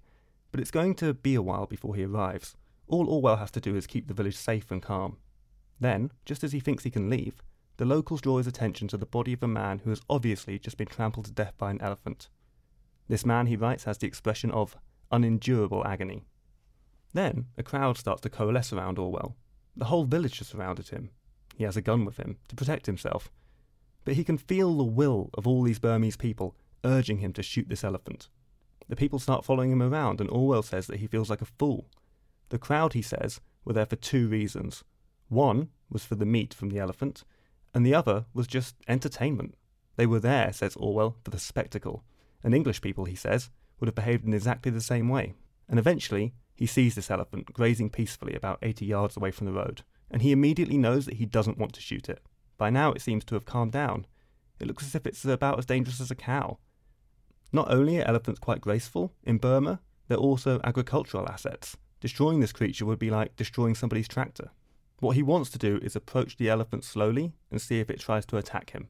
but 0.50 0.58
it's 0.58 0.72
going 0.72 0.96
to 0.96 1.14
be 1.14 1.36
a 1.36 1.42
while 1.42 1.66
before 1.66 1.94
he 1.94 2.02
arrives. 2.02 2.56
All 2.88 3.08
Orwell 3.08 3.36
has 3.36 3.52
to 3.52 3.60
do 3.60 3.76
is 3.76 3.86
keep 3.86 4.08
the 4.08 4.14
village 4.14 4.36
safe 4.36 4.72
and 4.72 4.82
calm. 4.82 5.18
Then, 5.80 6.12
just 6.24 6.44
as 6.44 6.52
he 6.52 6.60
thinks 6.60 6.84
he 6.84 6.90
can 6.90 7.08
leave, 7.08 7.42
the 7.78 7.86
locals 7.86 8.20
draw 8.20 8.36
his 8.36 8.46
attention 8.46 8.86
to 8.88 8.98
the 8.98 9.06
body 9.06 9.32
of 9.32 9.42
a 9.42 9.48
man 9.48 9.78
who 9.78 9.90
has 9.90 10.02
obviously 10.10 10.58
just 10.58 10.76
been 10.76 10.86
trampled 10.86 11.24
to 11.24 11.32
death 11.32 11.54
by 11.56 11.70
an 11.70 11.80
elephant. 11.80 12.28
This 13.08 13.24
man, 13.24 13.46
he 13.46 13.56
writes, 13.56 13.84
has 13.84 13.98
the 13.98 14.06
expression 14.06 14.50
of 14.50 14.76
unendurable 15.10 15.86
agony. 15.86 16.26
Then 17.14 17.46
a 17.56 17.62
crowd 17.62 17.96
starts 17.96 18.20
to 18.22 18.30
coalesce 18.30 18.72
around 18.72 18.98
Orwell. 18.98 19.36
The 19.76 19.86
whole 19.86 20.04
village 20.04 20.38
has 20.38 20.48
surrounded 20.48 20.90
him. 20.90 21.10
He 21.56 21.64
has 21.64 21.76
a 21.76 21.82
gun 21.82 22.04
with 22.04 22.18
him 22.18 22.36
to 22.48 22.56
protect 22.56 22.86
himself. 22.86 23.30
But 24.04 24.14
he 24.14 24.24
can 24.24 24.38
feel 24.38 24.76
the 24.76 24.84
will 24.84 25.30
of 25.34 25.46
all 25.46 25.62
these 25.62 25.78
Burmese 25.78 26.16
people 26.16 26.54
urging 26.84 27.18
him 27.18 27.32
to 27.32 27.42
shoot 27.42 27.68
this 27.68 27.84
elephant. 27.84 28.28
The 28.88 28.96
people 28.96 29.18
start 29.18 29.44
following 29.44 29.70
him 29.70 29.82
around, 29.82 30.20
and 30.20 30.30
Orwell 30.30 30.62
says 30.62 30.86
that 30.88 31.00
he 31.00 31.06
feels 31.06 31.30
like 31.30 31.42
a 31.42 31.46
fool. 31.46 31.88
The 32.48 32.58
crowd, 32.58 32.92
he 32.92 33.02
says, 33.02 33.40
were 33.64 33.72
there 33.72 33.86
for 33.86 33.96
two 33.96 34.28
reasons. 34.28 34.84
One 35.30 35.68
was 35.88 36.04
for 36.04 36.16
the 36.16 36.26
meat 36.26 36.52
from 36.52 36.70
the 36.70 36.80
elephant, 36.80 37.24
and 37.72 37.86
the 37.86 37.94
other 37.94 38.26
was 38.34 38.48
just 38.48 38.74
entertainment. 38.88 39.54
They 39.96 40.04
were 40.04 40.18
there, 40.18 40.52
says 40.52 40.76
Orwell, 40.76 41.16
for 41.22 41.30
the 41.30 41.38
spectacle, 41.38 42.02
and 42.42 42.52
English 42.52 42.80
people, 42.80 43.04
he 43.04 43.14
says, 43.14 43.48
would 43.78 43.86
have 43.86 43.94
behaved 43.94 44.26
in 44.26 44.34
exactly 44.34 44.72
the 44.72 44.80
same 44.80 45.08
way. 45.08 45.34
And 45.68 45.78
eventually, 45.78 46.34
he 46.56 46.66
sees 46.66 46.96
this 46.96 47.12
elephant 47.12 47.52
grazing 47.52 47.90
peacefully 47.90 48.34
about 48.34 48.58
80 48.60 48.84
yards 48.84 49.16
away 49.16 49.30
from 49.30 49.46
the 49.46 49.52
road, 49.52 49.82
and 50.10 50.20
he 50.20 50.32
immediately 50.32 50.76
knows 50.76 51.06
that 51.06 51.14
he 51.14 51.26
doesn't 51.26 51.58
want 51.58 51.74
to 51.74 51.80
shoot 51.80 52.08
it. 52.08 52.20
By 52.58 52.70
now, 52.70 52.92
it 52.92 53.00
seems 53.00 53.24
to 53.26 53.36
have 53.36 53.44
calmed 53.44 53.72
down. 53.72 54.06
It 54.58 54.66
looks 54.66 54.84
as 54.84 54.96
if 54.96 55.06
it's 55.06 55.24
about 55.24 55.60
as 55.60 55.64
dangerous 55.64 56.00
as 56.00 56.10
a 56.10 56.16
cow. 56.16 56.58
Not 57.52 57.70
only 57.70 58.00
are 58.00 58.08
elephants 58.08 58.40
quite 58.40 58.60
graceful, 58.60 59.14
in 59.22 59.38
Burma, 59.38 59.80
they're 60.08 60.18
also 60.18 60.60
agricultural 60.64 61.28
assets. 61.28 61.76
Destroying 62.00 62.40
this 62.40 62.52
creature 62.52 62.84
would 62.84 62.98
be 62.98 63.10
like 63.10 63.36
destroying 63.36 63.76
somebody's 63.76 64.08
tractor. 64.08 64.50
What 65.00 65.16
he 65.16 65.22
wants 65.22 65.50
to 65.50 65.58
do 65.58 65.78
is 65.82 65.96
approach 65.96 66.36
the 66.36 66.48
elephant 66.48 66.84
slowly 66.84 67.32
and 67.50 67.60
see 67.60 67.80
if 67.80 67.90
it 67.90 68.00
tries 68.00 68.26
to 68.26 68.36
attack 68.36 68.70
him. 68.70 68.88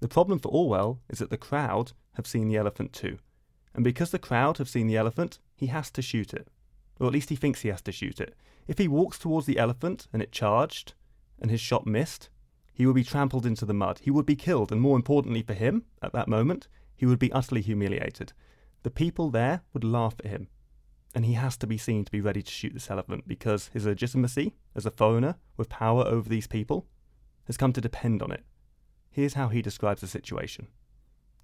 The 0.00 0.08
problem 0.08 0.38
for 0.38 0.48
Orwell 0.48 1.00
is 1.08 1.18
that 1.18 1.30
the 1.30 1.36
crowd 1.38 1.92
have 2.14 2.26
seen 2.26 2.48
the 2.48 2.56
elephant 2.56 2.92
too, 2.92 3.18
and 3.74 3.84
because 3.84 4.10
the 4.10 4.18
crowd 4.18 4.58
have 4.58 4.68
seen 4.68 4.86
the 4.86 4.96
elephant, 4.96 5.38
he 5.54 5.66
has 5.66 5.90
to 5.92 6.02
shoot 6.02 6.32
it. 6.32 6.48
Or 6.98 7.06
at 7.06 7.12
least 7.12 7.28
he 7.28 7.36
thinks 7.36 7.60
he 7.60 7.68
has 7.68 7.82
to 7.82 7.92
shoot 7.92 8.20
it. 8.20 8.34
If 8.66 8.78
he 8.78 8.88
walks 8.88 9.18
towards 9.18 9.46
the 9.46 9.58
elephant 9.58 10.08
and 10.12 10.22
it 10.22 10.32
charged, 10.32 10.94
and 11.40 11.50
his 11.50 11.60
shot 11.60 11.86
missed, 11.86 12.30
he 12.72 12.86
would 12.86 12.94
be 12.94 13.04
trampled 13.04 13.46
into 13.46 13.66
the 13.66 13.74
mud. 13.74 14.00
He 14.02 14.10
would 14.10 14.26
be 14.26 14.36
killed, 14.36 14.72
and 14.72 14.80
more 14.80 14.96
importantly 14.96 15.42
for 15.42 15.54
him, 15.54 15.84
at 16.02 16.12
that 16.12 16.28
moment, 16.28 16.68
he 16.96 17.06
would 17.06 17.18
be 17.18 17.32
utterly 17.32 17.60
humiliated. 17.60 18.32
The 18.82 18.90
people 18.90 19.30
there 19.30 19.62
would 19.72 19.84
laugh 19.84 20.14
at 20.20 20.30
him, 20.30 20.48
and 21.14 21.24
he 21.24 21.34
has 21.34 21.56
to 21.58 21.66
be 21.66 21.78
seen 21.78 22.04
to 22.04 22.10
be 22.10 22.20
ready 22.20 22.42
to 22.42 22.50
shoot 22.50 22.74
this 22.74 22.90
elephant 22.90 23.24
because 23.26 23.68
his 23.68 23.86
legitimacy 23.86 24.54
as 24.74 24.84
a 24.84 24.90
foreigner 24.90 25.36
with 25.56 25.68
power 25.68 26.04
over 26.06 26.28
these 26.28 26.46
people 26.46 26.86
has 27.46 27.56
come 27.56 27.72
to 27.72 27.80
depend 27.80 28.22
on 28.22 28.32
it. 28.32 28.44
Here's 29.10 29.34
how 29.34 29.48
he 29.48 29.62
describes 29.62 30.00
the 30.00 30.06
situation. 30.08 30.66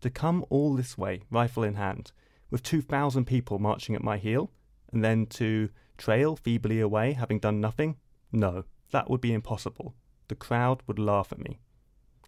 To 0.00 0.10
come 0.10 0.44
all 0.50 0.74
this 0.74 0.98
way, 0.98 1.22
rifle 1.30 1.62
in 1.62 1.74
hand, 1.74 2.12
with 2.50 2.62
2,000 2.62 3.26
people 3.26 3.58
marching 3.58 3.94
at 3.94 4.02
my 4.02 4.16
heel, 4.16 4.50
and 4.92 5.04
then 5.04 5.26
to 5.26 5.68
trail 5.98 6.34
feebly 6.34 6.80
away, 6.80 7.12
having 7.12 7.38
done 7.38 7.60
nothing? 7.60 7.96
No, 8.32 8.64
that 8.90 9.08
would 9.08 9.20
be 9.20 9.32
impossible. 9.32 9.94
The 10.28 10.34
crowd 10.34 10.82
would 10.86 10.98
laugh 10.98 11.30
at 11.32 11.38
me. 11.38 11.60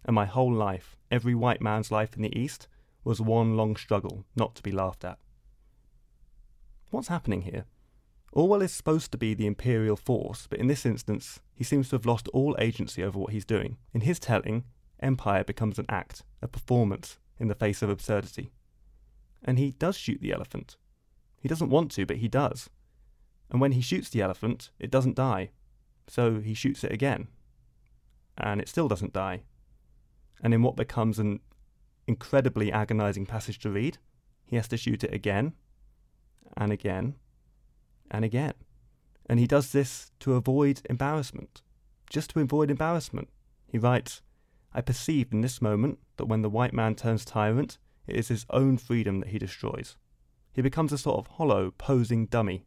And 0.05 0.15
my 0.15 0.25
whole 0.25 0.53
life, 0.53 0.95
every 1.11 1.35
white 1.35 1.61
man's 1.61 1.91
life 1.91 2.15
in 2.15 2.21
the 2.21 2.37
East, 2.37 2.67
was 3.03 3.19
one 3.19 3.57
long 3.57 3.75
struggle 3.75 4.25
not 4.35 4.55
to 4.55 4.63
be 4.63 4.71
laughed 4.71 5.03
at. 5.03 5.17
What's 6.93 7.07
happening 7.07 7.41
here? 7.41 7.65
Orwell 8.33 8.61
is 8.61 8.71
supposed 8.71 9.11
to 9.11 9.17
be 9.17 9.33
the 9.33 9.47
imperial 9.47 9.95
force, 9.95 10.45
but 10.47 10.59
in 10.59 10.67
this 10.67 10.85
instance, 10.85 11.39
he 11.55 11.63
seems 11.63 11.89
to 11.89 11.95
have 11.95 12.05
lost 12.05 12.27
all 12.27 12.55
agency 12.59 13.03
over 13.03 13.17
what 13.17 13.33
he's 13.33 13.45
doing. 13.45 13.77
In 13.95 14.01
his 14.01 14.19
telling, 14.19 14.65
empire 14.99 15.43
becomes 15.43 15.79
an 15.79 15.87
act, 15.89 16.21
a 16.43 16.47
performance, 16.47 17.17
in 17.39 17.47
the 17.47 17.55
face 17.55 17.81
of 17.81 17.89
absurdity. 17.89 18.51
And 19.43 19.57
he 19.57 19.71
does 19.71 19.97
shoot 19.97 20.21
the 20.21 20.31
elephant. 20.31 20.77
He 21.39 21.49
doesn't 21.49 21.71
want 21.71 21.89
to, 21.93 22.05
but 22.05 22.17
he 22.17 22.27
does. 22.27 22.69
And 23.49 23.59
when 23.59 23.71
he 23.71 23.81
shoots 23.81 24.09
the 24.11 24.21
elephant, 24.21 24.69
it 24.77 24.91
doesn't 24.91 25.15
die. 25.15 25.49
So 26.07 26.41
he 26.41 26.53
shoots 26.53 26.83
it 26.83 26.91
again. 26.91 27.27
And 28.37 28.61
it 28.61 28.69
still 28.69 28.87
doesn't 28.87 29.13
die. 29.13 29.41
And 30.43 30.53
in 30.53 30.61
what 30.61 30.75
becomes 30.75 31.17
an 31.17 31.39
incredibly 32.05 32.71
agonizing 32.71 33.25
passage 33.25 33.57
to 33.61 33.71
read, 33.71 33.97
he 34.45 34.57
has 34.57 34.67
to 34.67 34.77
shoot 34.77 35.03
it 35.03 35.11
again, 35.11 35.53
and 36.55 36.71
again, 36.71 37.15
and 38.11 38.23
again. 38.23 38.53
And 39.27 39.39
he 39.39 39.47
does 39.47 39.71
this 39.71 40.11
to 40.19 40.33
avoid 40.33 40.81
embarrassment. 40.89 41.61
Just 42.09 42.31
to 42.31 42.39
avoid 42.39 42.69
embarrassment. 42.69 43.29
He 43.67 43.77
writes, 43.77 44.21
I 44.73 44.81
perceive 44.81 45.31
in 45.31 45.41
this 45.41 45.61
moment 45.61 45.99
that 46.17 46.25
when 46.25 46.41
the 46.41 46.49
white 46.49 46.73
man 46.73 46.95
turns 46.95 47.25
tyrant, 47.25 47.77
it 48.07 48.15
is 48.15 48.27
his 48.27 48.45
own 48.49 48.77
freedom 48.77 49.19
that 49.19 49.29
he 49.29 49.39
destroys. 49.39 49.95
He 50.51 50.61
becomes 50.61 50.91
a 50.91 50.97
sort 50.97 51.17
of 51.17 51.27
hollow, 51.37 51.71
posing 51.77 52.27
dummy. 52.27 52.65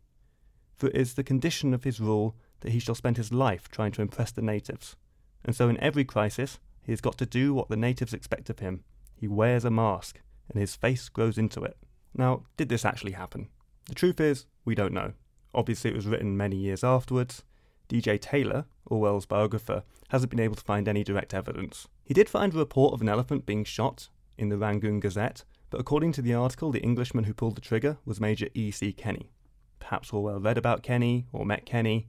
For 0.74 0.88
it 0.88 0.96
is 0.96 1.14
the 1.14 1.22
condition 1.22 1.74
of 1.74 1.84
his 1.84 2.00
rule 2.00 2.36
that 2.60 2.72
he 2.72 2.78
shall 2.78 2.94
spend 2.94 3.16
his 3.16 3.32
life 3.32 3.68
trying 3.68 3.92
to 3.92 4.02
impress 4.02 4.32
the 4.32 4.42
natives. 4.42 4.96
And 5.44 5.54
so 5.54 5.68
in 5.68 5.78
every 5.80 6.04
crisis, 6.04 6.58
he 6.82 6.92
has 6.92 7.00
got 7.00 7.18
to 7.18 7.26
do 7.26 7.54
what 7.54 7.68
the 7.68 7.76
natives 7.76 8.14
expect 8.14 8.50
of 8.50 8.58
him. 8.58 8.84
He 9.14 9.28
wears 9.28 9.64
a 9.64 9.70
mask, 9.70 10.20
and 10.50 10.60
his 10.60 10.76
face 10.76 11.08
grows 11.08 11.38
into 11.38 11.62
it. 11.62 11.76
Now, 12.14 12.44
did 12.56 12.68
this 12.68 12.84
actually 12.84 13.12
happen? 13.12 13.48
The 13.88 13.94
truth 13.94 14.20
is, 14.20 14.46
we 14.64 14.74
don't 14.74 14.92
know. 14.92 15.12
Obviously, 15.54 15.90
it 15.90 15.96
was 15.96 16.06
written 16.06 16.36
many 16.36 16.56
years 16.56 16.84
afterwards. 16.84 17.44
DJ 17.88 18.20
Taylor, 18.20 18.66
Orwell's 18.86 19.26
biographer, 19.26 19.84
hasn't 20.08 20.30
been 20.30 20.40
able 20.40 20.56
to 20.56 20.64
find 20.64 20.88
any 20.88 21.04
direct 21.04 21.32
evidence. 21.32 21.88
He 22.04 22.14
did 22.14 22.28
find 22.28 22.52
a 22.52 22.58
report 22.58 22.94
of 22.94 23.00
an 23.00 23.08
elephant 23.08 23.46
being 23.46 23.64
shot 23.64 24.08
in 24.36 24.48
the 24.48 24.58
Rangoon 24.58 25.00
Gazette, 25.00 25.44
but 25.70 25.80
according 25.80 26.12
to 26.12 26.22
the 26.22 26.34
article, 26.34 26.70
the 26.70 26.82
Englishman 26.82 27.24
who 27.24 27.34
pulled 27.34 27.56
the 27.56 27.60
trigger 27.60 27.98
was 28.04 28.20
Major 28.20 28.48
E.C. 28.54 28.92
Kenny. 28.92 29.30
Perhaps 29.78 30.12
Orwell 30.12 30.40
read 30.40 30.58
about 30.58 30.82
Kenny, 30.82 31.26
or 31.32 31.46
met 31.46 31.64
Kenny, 31.64 32.08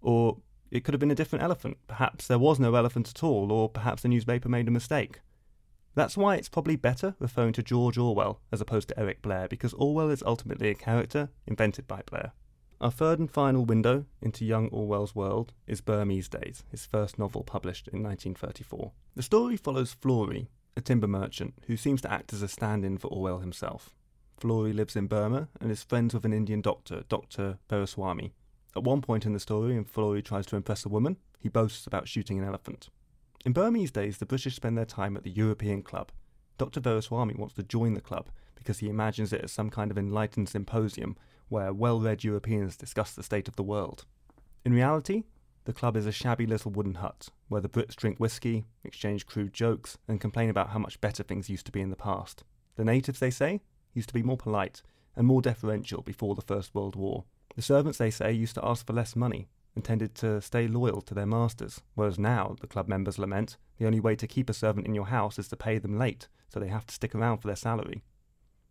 or 0.00 0.38
it 0.70 0.84
could 0.84 0.94
have 0.94 1.00
been 1.00 1.10
a 1.10 1.14
different 1.14 1.42
elephant. 1.42 1.76
Perhaps 1.86 2.26
there 2.26 2.38
was 2.38 2.58
no 2.58 2.74
elephant 2.74 3.08
at 3.08 3.22
all, 3.22 3.52
or 3.52 3.68
perhaps 3.68 4.02
the 4.02 4.08
newspaper 4.08 4.48
made 4.48 4.68
a 4.68 4.70
mistake. 4.70 5.20
That's 5.94 6.16
why 6.16 6.36
it's 6.36 6.48
probably 6.48 6.76
better 6.76 7.14
referring 7.18 7.52
to 7.54 7.62
George 7.62 7.98
Orwell 7.98 8.40
as 8.52 8.60
opposed 8.60 8.88
to 8.88 8.98
Eric 8.98 9.22
Blair, 9.22 9.48
because 9.48 9.74
Orwell 9.74 10.10
is 10.10 10.22
ultimately 10.24 10.68
a 10.70 10.74
character 10.74 11.30
invented 11.46 11.86
by 11.86 12.02
Blair. 12.06 12.32
Our 12.80 12.90
third 12.90 13.18
and 13.18 13.30
final 13.30 13.66
window 13.66 14.06
into 14.22 14.44
young 14.44 14.68
Orwell's 14.68 15.14
world 15.14 15.52
is 15.66 15.82
Burmese 15.82 16.28
Days, 16.28 16.64
his 16.70 16.86
first 16.86 17.18
novel 17.18 17.42
published 17.42 17.88
in 17.88 18.02
1934. 18.02 18.92
The 19.16 19.22
story 19.22 19.56
follows 19.56 19.92
Flory, 19.92 20.48
a 20.76 20.80
timber 20.80 21.08
merchant 21.08 21.54
who 21.66 21.76
seems 21.76 22.00
to 22.02 22.12
act 22.12 22.32
as 22.32 22.40
a 22.40 22.48
stand 22.48 22.84
in 22.84 22.96
for 22.96 23.08
Orwell 23.08 23.40
himself. 23.40 23.90
Flory 24.38 24.72
lives 24.72 24.96
in 24.96 25.08
Burma 25.08 25.48
and 25.60 25.70
is 25.70 25.82
friends 25.82 26.14
with 26.14 26.24
an 26.24 26.32
Indian 26.32 26.62
doctor, 26.62 27.04
Dr. 27.10 27.58
Veeraswamy. 27.68 28.30
At 28.74 28.84
one 28.84 29.02
point 29.02 29.26
in 29.26 29.34
the 29.34 29.40
story, 29.40 29.74
when 29.74 29.84
Flory 29.84 30.22
tries 30.22 30.46
to 30.46 30.56
impress 30.56 30.86
a 30.86 30.88
woman, 30.88 31.18
he 31.38 31.50
boasts 31.50 31.86
about 31.86 32.08
shooting 32.08 32.38
an 32.38 32.46
elephant. 32.46 32.88
In 33.42 33.52
Burmese 33.54 33.90
days, 33.90 34.18
the 34.18 34.26
British 34.26 34.56
spend 34.56 34.76
their 34.76 34.84
time 34.84 35.16
at 35.16 35.22
the 35.22 35.30
European 35.30 35.82
Club. 35.82 36.12
Dr. 36.58 36.78
Veeraswamy 36.78 37.38
wants 37.38 37.54
to 37.54 37.62
join 37.62 37.94
the 37.94 38.00
club 38.02 38.28
because 38.54 38.80
he 38.80 38.90
imagines 38.90 39.32
it 39.32 39.40
as 39.42 39.50
some 39.50 39.70
kind 39.70 39.90
of 39.90 39.96
enlightened 39.96 40.46
symposium 40.46 41.16
where 41.48 41.72
well 41.72 42.00
read 42.00 42.22
Europeans 42.22 42.76
discuss 42.76 43.12
the 43.14 43.22
state 43.22 43.48
of 43.48 43.56
the 43.56 43.62
world. 43.62 44.04
In 44.62 44.74
reality, 44.74 45.24
the 45.64 45.72
club 45.72 45.96
is 45.96 46.04
a 46.04 46.12
shabby 46.12 46.46
little 46.46 46.70
wooden 46.70 46.96
hut 46.96 47.30
where 47.48 47.62
the 47.62 47.68
Brits 47.68 47.96
drink 47.96 48.18
whiskey, 48.18 48.66
exchange 48.84 49.24
crude 49.24 49.54
jokes, 49.54 49.96
and 50.06 50.20
complain 50.20 50.50
about 50.50 50.70
how 50.70 50.78
much 50.78 51.00
better 51.00 51.22
things 51.22 51.48
used 51.48 51.64
to 51.64 51.72
be 51.72 51.80
in 51.80 51.88
the 51.88 51.96
past. 51.96 52.44
The 52.76 52.84
natives, 52.84 53.20
they 53.20 53.30
say, 53.30 53.62
used 53.94 54.08
to 54.08 54.14
be 54.14 54.22
more 54.22 54.36
polite 54.36 54.82
and 55.16 55.26
more 55.26 55.40
deferential 55.40 56.02
before 56.02 56.34
the 56.34 56.42
First 56.42 56.74
World 56.74 56.94
War. 56.94 57.24
The 57.56 57.62
servants, 57.62 57.96
they 57.96 58.10
say, 58.10 58.32
used 58.32 58.54
to 58.56 58.64
ask 58.64 58.86
for 58.86 58.92
less 58.92 59.16
money 59.16 59.48
and 59.74 59.84
tended 59.84 60.14
to 60.16 60.40
stay 60.40 60.66
loyal 60.66 61.00
to 61.02 61.14
their 61.14 61.26
masters, 61.26 61.80
whereas 61.94 62.18
now, 62.18 62.56
the 62.60 62.66
club 62.66 62.88
members 62.88 63.18
lament, 63.18 63.56
the 63.78 63.86
only 63.86 64.00
way 64.00 64.16
to 64.16 64.26
keep 64.26 64.50
a 64.50 64.54
servant 64.54 64.86
in 64.86 64.94
your 64.94 65.06
house 65.06 65.38
is 65.38 65.48
to 65.48 65.56
pay 65.56 65.78
them 65.78 65.98
late, 65.98 66.28
so 66.48 66.58
they 66.58 66.68
have 66.68 66.86
to 66.86 66.94
stick 66.94 67.14
around 67.14 67.38
for 67.38 67.46
their 67.46 67.56
salary. 67.56 68.02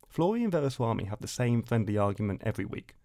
Flory 0.07 0.43
and 0.43 0.51
Veeraswamy 0.51 1.07
have 1.07 1.21
the 1.21 1.27
same 1.27 1.61
friendly 1.61 1.97
argument 1.97 2.41
every 2.43 2.65
week, 2.65 2.95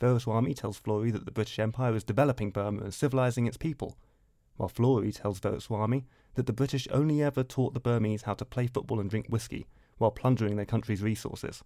Veeraswamy 0.00 0.54
tells 0.54 0.76
Flory 0.76 1.10
that 1.10 1.24
the 1.24 1.30
British 1.30 1.58
Empire 1.58 1.94
is 1.94 2.04
developing 2.04 2.50
Burma 2.50 2.82
and 2.82 2.94
civilizing 2.94 3.46
its 3.46 3.56
people, 3.56 3.96
while 4.56 4.68
Flory 4.68 5.12
tells 5.12 5.40
Veeraswamy 5.40 6.04
that 6.34 6.46
the 6.46 6.52
British 6.52 6.86
only 6.90 7.22
ever 7.22 7.42
taught 7.42 7.72
the 7.72 7.80
Burmese 7.80 8.22
how 8.22 8.34
to 8.34 8.44
play 8.44 8.66
football 8.66 9.00
and 9.00 9.08
drink 9.08 9.26
whiskey 9.28 9.66
while 9.96 10.10
plundering 10.10 10.56
their 10.56 10.66
country's 10.66 11.02
resources. 11.02 11.62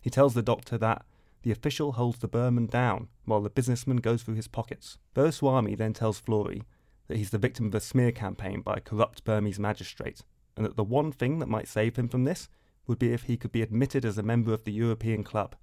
He 0.00 0.08
tells 0.08 0.32
the 0.32 0.42
doctor 0.42 0.78
that 0.78 1.04
the 1.46 1.52
official 1.52 1.92
holds 1.92 2.18
the 2.18 2.26
Burman 2.26 2.66
down 2.66 3.06
while 3.24 3.40
the 3.40 3.48
businessman 3.48 3.98
goes 3.98 4.20
through 4.20 4.34
his 4.34 4.48
pockets. 4.48 4.98
Veeraswamy 5.14 5.78
then 5.78 5.92
tells 5.92 6.18
Flory 6.18 6.64
that 7.06 7.18
he's 7.18 7.30
the 7.30 7.38
victim 7.38 7.66
of 7.66 7.74
a 7.76 7.78
smear 7.78 8.10
campaign 8.10 8.62
by 8.62 8.74
a 8.74 8.80
corrupt 8.80 9.22
Burmese 9.22 9.60
magistrate, 9.60 10.22
and 10.56 10.66
that 10.66 10.74
the 10.74 10.82
one 10.82 11.12
thing 11.12 11.38
that 11.38 11.48
might 11.48 11.68
save 11.68 11.94
him 11.94 12.08
from 12.08 12.24
this 12.24 12.48
would 12.88 12.98
be 12.98 13.12
if 13.12 13.22
he 13.22 13.36
could 13.36 13.52
be 13.52 13.62
admitted 13.62 14.04
as 14.04 14.18
a 14.18 14.24
member 14.24 14.52
of 14.52 14.64
the 14.64 14.72
European 14.72 15.22
Club. 15.22 15.54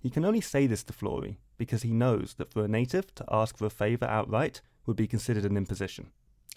He 0.00 0.08
can 0.08 0.24
only 0.24 0.40
say 0.40 0.66
this 0.66 0.82
to 0.84 0.94
Flory 0.94 1.38
because 1.58 1.82
he 1.82 1.92
knows 1.92 2.36
that 2.38 2.50
for 2.50 2.64
a 2.64 2.68
native 2.68 3.14
to 3.16 3.24
ask 3.30 3.58
for 3.58 3.66
a 3.66 3.70
favour 3.70 4.06
outright 4.06 4.62
would 4.86 4.96
be 4.96 5.06
considered 5.06 5.44
an 5.44 5.58
imposition. 5.58 6.12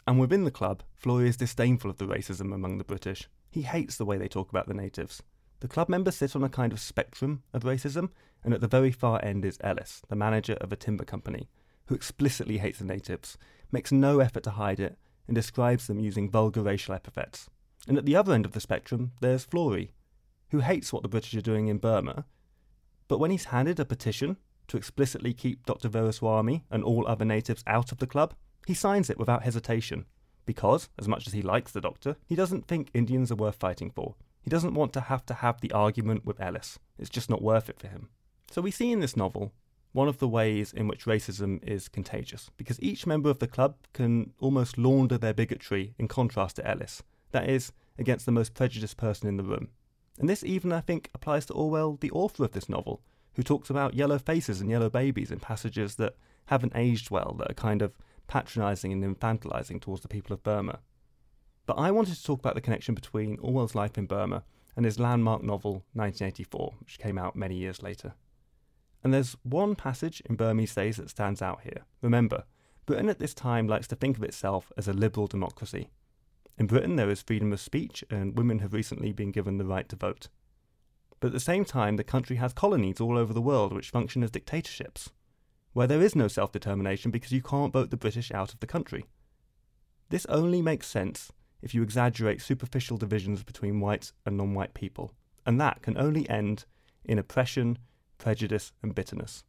And 0.07 0.21
within 0.21 0.45
the 0.45 0.51
club, 0.51 0.83
Flory 0.95 1.27
is 1.27 1.35
disdainful 1.35 1.91
of 1.91 1.97
the 1.97 2.07
racism 2.07 2.55
among 2.55 2.77
the 2.77 2.85
British. 2.85 3.27
He 3.51 3.63
hates 3.63 3.97
the 3.97 4.05
way 4.05 4.17
they 4.17 4.29
talk 4.29 4.49
about 4.49 4.69
the 4.69 4.73
natives. 4.73 5.21
The 5.61 5.67
club 5.67 5.89
members 5.89 6.15
sit 6.15 6.35
on 6.35 6.43
a 6.43 6.49
kind 6.49 6.71
of 6.71 6.79
spectrum 6.79 7.43
of 7.53 7.63
racism, 7.63 8.09
and 8.43 8.53
at 8.53 8.61
the 8.61 8.67
very 8.67 8.91
far 8.91 9.23
end 9.23 9.43
is 9.43 9.57
Ellis, 9.61 10.01
the 10.07 10.15
manager 10.15 10.53
of 10.61 10.71
a 10.71 10.77
timber 10.77 11.03
company, 11.03 11.49
who 11.87 11.95
explicitly 11.95 12.59
hates 12.59 12.79
the 12.79 12.85
natives, 12.85 13.37
makes 13.71 13.91
no 13.91 14.19
effort 14.19 14.43
to 14.43 14.51
hide 14.51 14.79
it, 14.79 14.97
and 15.27 15.35
describes 15.35 15.87
them 15.87 15.99
using 15.99 16.29
vulgar 16.29 16.61
racial 16.61 16.95
epithets. 16.95 17.49
And 17.87 17.97
at 17.97 18.05
the 18.05 18.15
other 18.15 18.33
end 18.33 18.45
of 18.45 18.53
the 18.53 18.61
spectrum, 18.61 19.11
there's 19.19 19.43
Flory, 19.43 19.91
who 20.51 20.59
hates 20.59 20.93
what 20.93 21.03
the 21.03 21.09
British 21.09 21.35
are 21.35 21.41
doing 21.41 21.67
in 21.67 21.77
Burma, 21.77 22.25
but 23.09 23.19
when 23.19 23.31
he's 23.31 23.45
handed 23.45 23.79
a 23.79 23.85
petition 23.85 24.37
to 24.67 24.77
explicitly 24.77 25.33
keep 25.33 25.65
Dr. 25.65 25.89
Veeraswamy 25.89 26.61
and 26.71 26.83
all 26.83 27.07
other 27.07 27.25
natives 27.25 27.63
out 27.67 27.91
of 27.91 27.97
the 27.97 28.07
club, 28.07 28.33
he 28.65 28.73
signs 28.73 29.09
it 29.09 29.17
without 29.17 29.43
hesitation, 29.43 30.05
because, 30.45 30.89
as 30.97 31.07
much 31.07 31.27
as 31.27 31.33
he 31.33 31.41
likes 31.41 31.71
the 31.71 31.81
Doctor, 31.81 32.15
he 32.25 32.35
doesn't 32.35 32.67
think 32.67 32.89
Indians 32.93 33.31
are 33.31 33.35
worth 33.35 33.55
fighting 33.55 33.91
for. 33.91 34.15
He 34.41 34.49
doesn't 34.49 34.73
want 34.73 34.93
to 34.93 35.01
have 35.01 35.25
to 35.27 35.33
have 35.35 35.61
the 35.61 35.71
argument 35.71 36.25
with 36.25 36.39
Ellis. 36.39 36.79
It's 36.97 37.09
just 37.09 37.29
not 37.29 37.41
worth 37.41 37.69
it 37.69 37.79
for 37.79 37.87
him. 37.87 38.09
So 38.51 38.61
we 38.61 38.71
see 38.71 38.91
in 38.91 38.99
this 38.99 39.17
novel 39.17 39.53
one 39.91 40.07
of 40.07 40.19
the 40.19 40.27
ways 40.27 40.71
in 40.71 40.87
which 40.87 41.05
racism 41.05 41.63
is 41.67 41.87
contagious, 41.87 42.51
because 42.57 42.81
each 42.81 43.07
member 43.07 43.29
of 43.29 43.39
the 43.39 43.47
club 43.47 43.75
can 43.93 44.33
almost 44.39 44.77
launder 44.77 45.17
their 45.17 45.33
bigotry 45.33 45.95
in 45.97 46.07
contrast 46.07 46.57
to 46.57 46.67
Ellis, 46.67 47.01
that 47.31 47.49
is, 47.49 47.71
against 47.97 48.25
the 48.25 48.31
most 48.31 48.53
prejudiced 48.53 48.97
person 48.97 49.27
in 49.27 49.37
the 49.37 49.43
room. 49.43 49.69
And 50.19 50.29
this 50.29 50.43
even, 50.43 50.71
I 50.71 50.81
think, 50.81 51.09
applies 51.13 51.45
to 51.47 51.53
Orwell, 51.53 51.97
the 51.99 52.11
author 52.11 52.43
of 52.43 52.51
this 52.51 52.69
novel, 52.69 53.01
who 53.33 53.43
talks 53.43 53.69
about 53.69 53.93
yellow 53.93 54.19
faces 54.19 54.61
and 54.61 54.69
yellow 54.69 54.89
babies 54.89 55.31
in 55.31 55.39
passages 55.39 55.95
that 55.95 56.15
haven't 56.45 56.73
aged 56.75 57.09
well, 57.09 57.35
that 57.39 57.49
are 57.49 57.55
kind 57.55 57.81
of 57.81 57.93
patronising 58.27 58.91
and 58.91 59.03
infantilizing 59.03 59.81
towards 59.81 60.01
the 60.01 60.07
people 60.07 60.33
of 60.33 60.43
Burma. 60.43 60.79
But 61.69 61.77
I 61.77 61.91
wanted 61.91 62.15
to 62.15 62.23
talk 62.23 62.39
about 62.39 62.55
the 62.55 62.61
connection 62.61 62.95
between 62.95 63.37
Orwell's 63.41 63.75
life 63.75 63.95
in 63.95 64.07
Burma 64.07 64.43
and 64.75 64.85
his 64.85 64.97
landmark 64.97 65.43
novel 65.43 65.83
1984, 65.93 66.73
which 66.79 66.97
came 66.97 67.19
out 67.19 67.35
many 67.35 67.57
years 67.57 67.83
later. 67.83 68.15
And 69.03 69.13
there's 69.13 69.37
one 69.43 69.75
passage 69.75 70.19
in 70.27 70.35
Burmese 70.35 70.73
Days 70.73 70.97
that 70.97 71.11
stands 71.11 71.43
out 71.43 71.61
here. 71.61 71.85
Remember, 72.01 72.45
Britain 72.87 73.07
at 73.07 73.19
this 73.19 73.35
time 73.35 73.67
likes 73.67 73.87
to 73.89 73.95
think 73.95 74.17
of 74.17 74.23
itself 74.23 74.71
as 74.79 74.87
a 74.87 74.93
liberal 74.93 75.27
democracy. 75.27 75.89
In 76.57 76.65
Britain, 76.65 76.95
there 76.95 77.11
is 77.11 77.21
freedom 77.21 77.53
of 77.53 77.59
speech, 77.59 78.03
and 78.09 78.35
women 78.35 78.57
have 78.57 78.73
recently 78.73 79.11
been 79.11 79.29
given 79.29 79.59
the 79.59 79.63
right 79.63 79.87
to 79.89 79.95
vote. 79.95 80.27
But 81.19 81.27
at 81.27 81.33
the 81.33 81.39
same 81.39 81.65
time, 81.65 81.97
the 81.97 82.03
country 82.03 82.37
has 82.37 82.51
colonies 82.51 82.99
all 82.99 83.15
over 83.15 83.31
the 83.31 83.41
world 83.43 83.73
which 83.73 83.91
function 83.91 84.23
as 84.23 84.31
dictatorships, 84.31 85.11
where 85.73 85.85
there 85.85 86.01
is 86.01 86.15
no 86.15 86.27
self 86.27 86.51
determination 86.51 87.11
because 87.11 87.31
you 87.31 87.43
can't 87.43 87.73
vote 87.73 87.91
the 87.91 87.95
British 87.95 88.31
out 88.31 88.55
of 88.55 88.59
the 88.59 88.65
country. 88.65 89.05
This 90.09 90.25
only 90.25 90.63
makes 90.63 90.87
sense 90.87 91.31
if 91.61 91.73
you 91.73 91.81
exaggerate 91.83 92.41
superficial 92.41 92.97
divisions 92.97 93.43
between 93.43 93.79
white 93.79 94.11
and 94.25 94.37
non 94.37 94.53
white 94.53 94.73
people, 94.73 95.13
and 95.45 95.59
that 95.59 95.81
can 95.81 95.97
only 95.97 96.29
end 96.29 96.65
in 97.03 97.19
oppression 97.19 97.77
prejudice, 98.19 98.71
and 98.83 98.93
bitterness. 98.93 99.43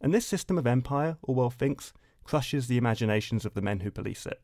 And 0.00 0.14
this 0.14 0.26
system 0.26 0.56
of 0.56 0.66
empire, 0.66 1.18
Orwell 1.20 1.50
thinks, 1.50 1.92
crushes 2.24 2.68
the 2.68 2.78
imaginations 2.78 3.44
of 3.44 3.52
the 3.52 3.60
men 3.60 3.80
who 3.80 3.90
police 3.90 4.24
it. 4.24 4.40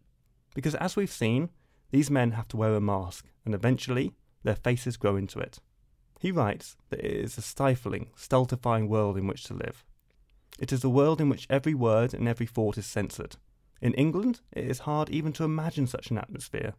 Because 0.55 0.75
as 0.75 0.97
we've 0.97 1.11
seen, 1.11 1.49
these 1.91 2.11
men 2.11 2.33
have 2.33 2.49
to 2.49 2.59
wear 2.59 2.75
a 2.75 2.81
mask, 2.81 3.27
and 3.47 3.55
eventually 3.55 4.13
their 4.43 4.57
faces 4.57 4.99
grow 4.99 5.17
into 5.17 5.39
it. 5.39 5.61
He 6.21 6.33
writes 6.33 6.77
that 6.91 7.01
it 7.01 7.13
is 7.13 7.39
a 7.39 7.43
stifling, 7.43 8.11
stultifying 8.17 8.89
world 8.89 9.17
in 9.17 9.27
which 9.27 9.45
to 9.45 9.55
live. 9.55 9.85
It 10.59 10.73
is 10.73 10.85
a 10.85 10.91
world 10.91 11.21
in 11.21 11.29
which 11.29 11.47
every 11.49 11.75
word 11.75 12.13
and 12.13 12.27
every 12.27 12.47
thought 12.47 12.79
is 12.79 12.87
censored. 12.87 13.37
In 13.81 13.95
England, 13.95 14.41
it 14.53 14.65
is 14.65 14.81
hard 14.81 15.11
even 15.11 15.33
to 15.35 15.45
imagine 15.45 15.87
such 15.87 16.11
an 16.11 16.19
atmosphere. 16.19 16.75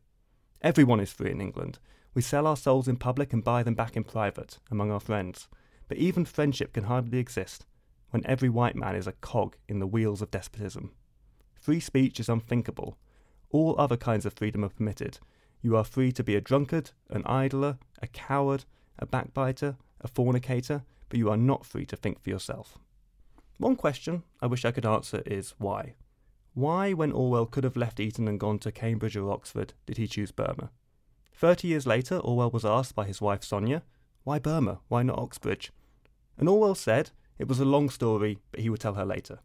Everyone 0.62 1.00
is 1.00 1.12
free 1.12 1.32
in 1.32 1.42
England. 1.42 1.80
We 2.14 2.22
sell 2.22 2.48
our 2.48 2.58
souls 2.58 2.88
in 2.88 2.98
public 2.98 3.34
and 3.34 3.44
buy 3.44 3.62
them 3.64 3.76
back 3.76 3.96
in 3.96 4.04
private, 4.04 4.58
among 4.72 4.92
our 4.92 5.00
friends. 5.00 5.48
But 5.88 5.98
even 5.98 6.26
friendship 6.26 6.74
can 6.74 6.86
hardly 6.86 7.20
exist 7.20 7.66
when 8.10 8.26
every 8.26 8.50
white 8.50 8.76
man 8.76 8.96
is 8.96 9.08
a 9.08 9.12
cog 9.12 9.58
in 9.68 9.80
the 9.80 9.88
wheels 9.88 10.22
of 10.22 10.32
despotism. 10.32 10.92
Free 11.60 11.80
speech 11.80 12.20
is 12.20 12.30
unthinkable. 12.30 12.98
All 13.52 13.76
other 13.78 13.98
kinds 13.98 14.26
of 14.26 14.34
freedom 14.34 14.64
are 14.64 14.70
permitted. 14.70 15.20
You 15.62 15.76
are 15.76 15.84
free 15.84 16.12
to 16.14 16.24
be 16.24 16.36
a 16.36 16.42
drunkard, 16.42 16.92
an 17.10 17.24
idler, 17.26 17.78
a 18.02 18.08
coward, 18.08 18.66
a 18.98 19.06
backbiter, 19.06 19.78
a 20.02 20.08
fornicator, 20.08 20.84
but 21.10 21.18
you 21.18 21.30
are 21.30 21.38
not 21.38 21.66
free 21.66 21.86
to 21.86 21.96
think 21.96 22.22
for 22.22 22.30
yourself. 22.30 22.78
One 23.58 23.76
question 23.76 24.24
I 24.42 24.48
wish 24.48 24.66
I 24.66 24.72
could 24.72 24.86
answer 24.86 25.22
is 25.26 25.54
why? 25.58 25.96
Why, 26.58 26.92
when 26.92 27.12
Orwell 27.12 27.46
could 27.46 27.64
have 27.66 27.78
left 27.78 28.00
Eton 28.00 28.28
and 28.28 28.40
gone 28.40 28.58
to 28.60 28.72
Cambridge 28.72 29.16
or 29.16 29.30
Oxford, 29.30 29.76
did 29.86 29.98
he 29.98 30.08
choose 30.08 30.32
Burma? 30.32 30.72
Thirty 31.32 31.68
years 31.68 31.86
later, 31.86 32.18
Orwell 32.18 32.50
was 32.50 32.66
asked 32.66 32.96
by 32.96 33.06
his 33.06 33.22
wife 33.22 33.44
Sonia, 33.44 33.84
why 34.24 34.40
Burma? 34.40 34.80
Why 34.88 35.04
not 35.04 35.20
Oxbridge? 35.20 35.72
And 36.36 36.50
Orwell 36.50 36.74
said 36.74 37.12
it 37.38 37.48
was 37.48 37.60
a 37.60 37.64
long 37.64 37.92
story, 37.92 38.40
but 38.50 38.62
he 38.62 38.72
would 38.72 38.80
tell 38.80 38.96
her 38.96 39.06
later. 39.06 39.38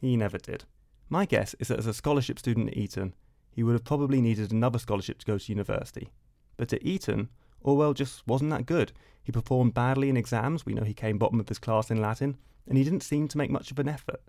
He 0.00 0.16
never 0.16 0.38
did. 0.38 0.64
My 1.10 1.26
guess 1.26 1.54
is 1.58 1.68
that 1.68 1.78
as 1.78 1.86
a 1.86 1.92
scholarship 1.92 2.38
student 2.38 2.70
at 2.70 2.76
Eton, 2.78 3.14
he 3.50 3.62
would 3.62 3.74
have 3.74 3.84
probably 3.84 4.22
needed 4.22 4.50
another 4.50 4.78
scholarship 4.78 5.18
to 5.18 5.26
go 5.26 5.36
to 5.36 5.52
university. 5.52 6.08
But 6.56 6.72
at 6.72 6.82
Eton, 6.82 7.28
Orwell 7.60 7.92
just 7.92 8.26
wasn't 8.26 8.52
that 8.52 8.64
good. 8.64 8.92
He 9.22 9.30
performed 9.30 9.74
badly 9.74 10.08
in 10.08 10.16
exams, 10.16 10.64
we 10.64 10.72
know 10.72 10.84
he 10.84 10.94
came 10.94 11.18
bottom 11.18 11.38
of 11.38 11.50
his 11.50 11.58
class 11.58 11.90
in 11.90 12.00
Latin, 12.00 12.38
and 12.66 12.78
he 12.78 12.84
didn't 12.84 13.02
seem 13.02 13.28
to 13.28 13.36
make 13.36 13.50
much 13.50 13.70
of 13.70 13.78
an 13.78 13.90
effort. 13.90 14.22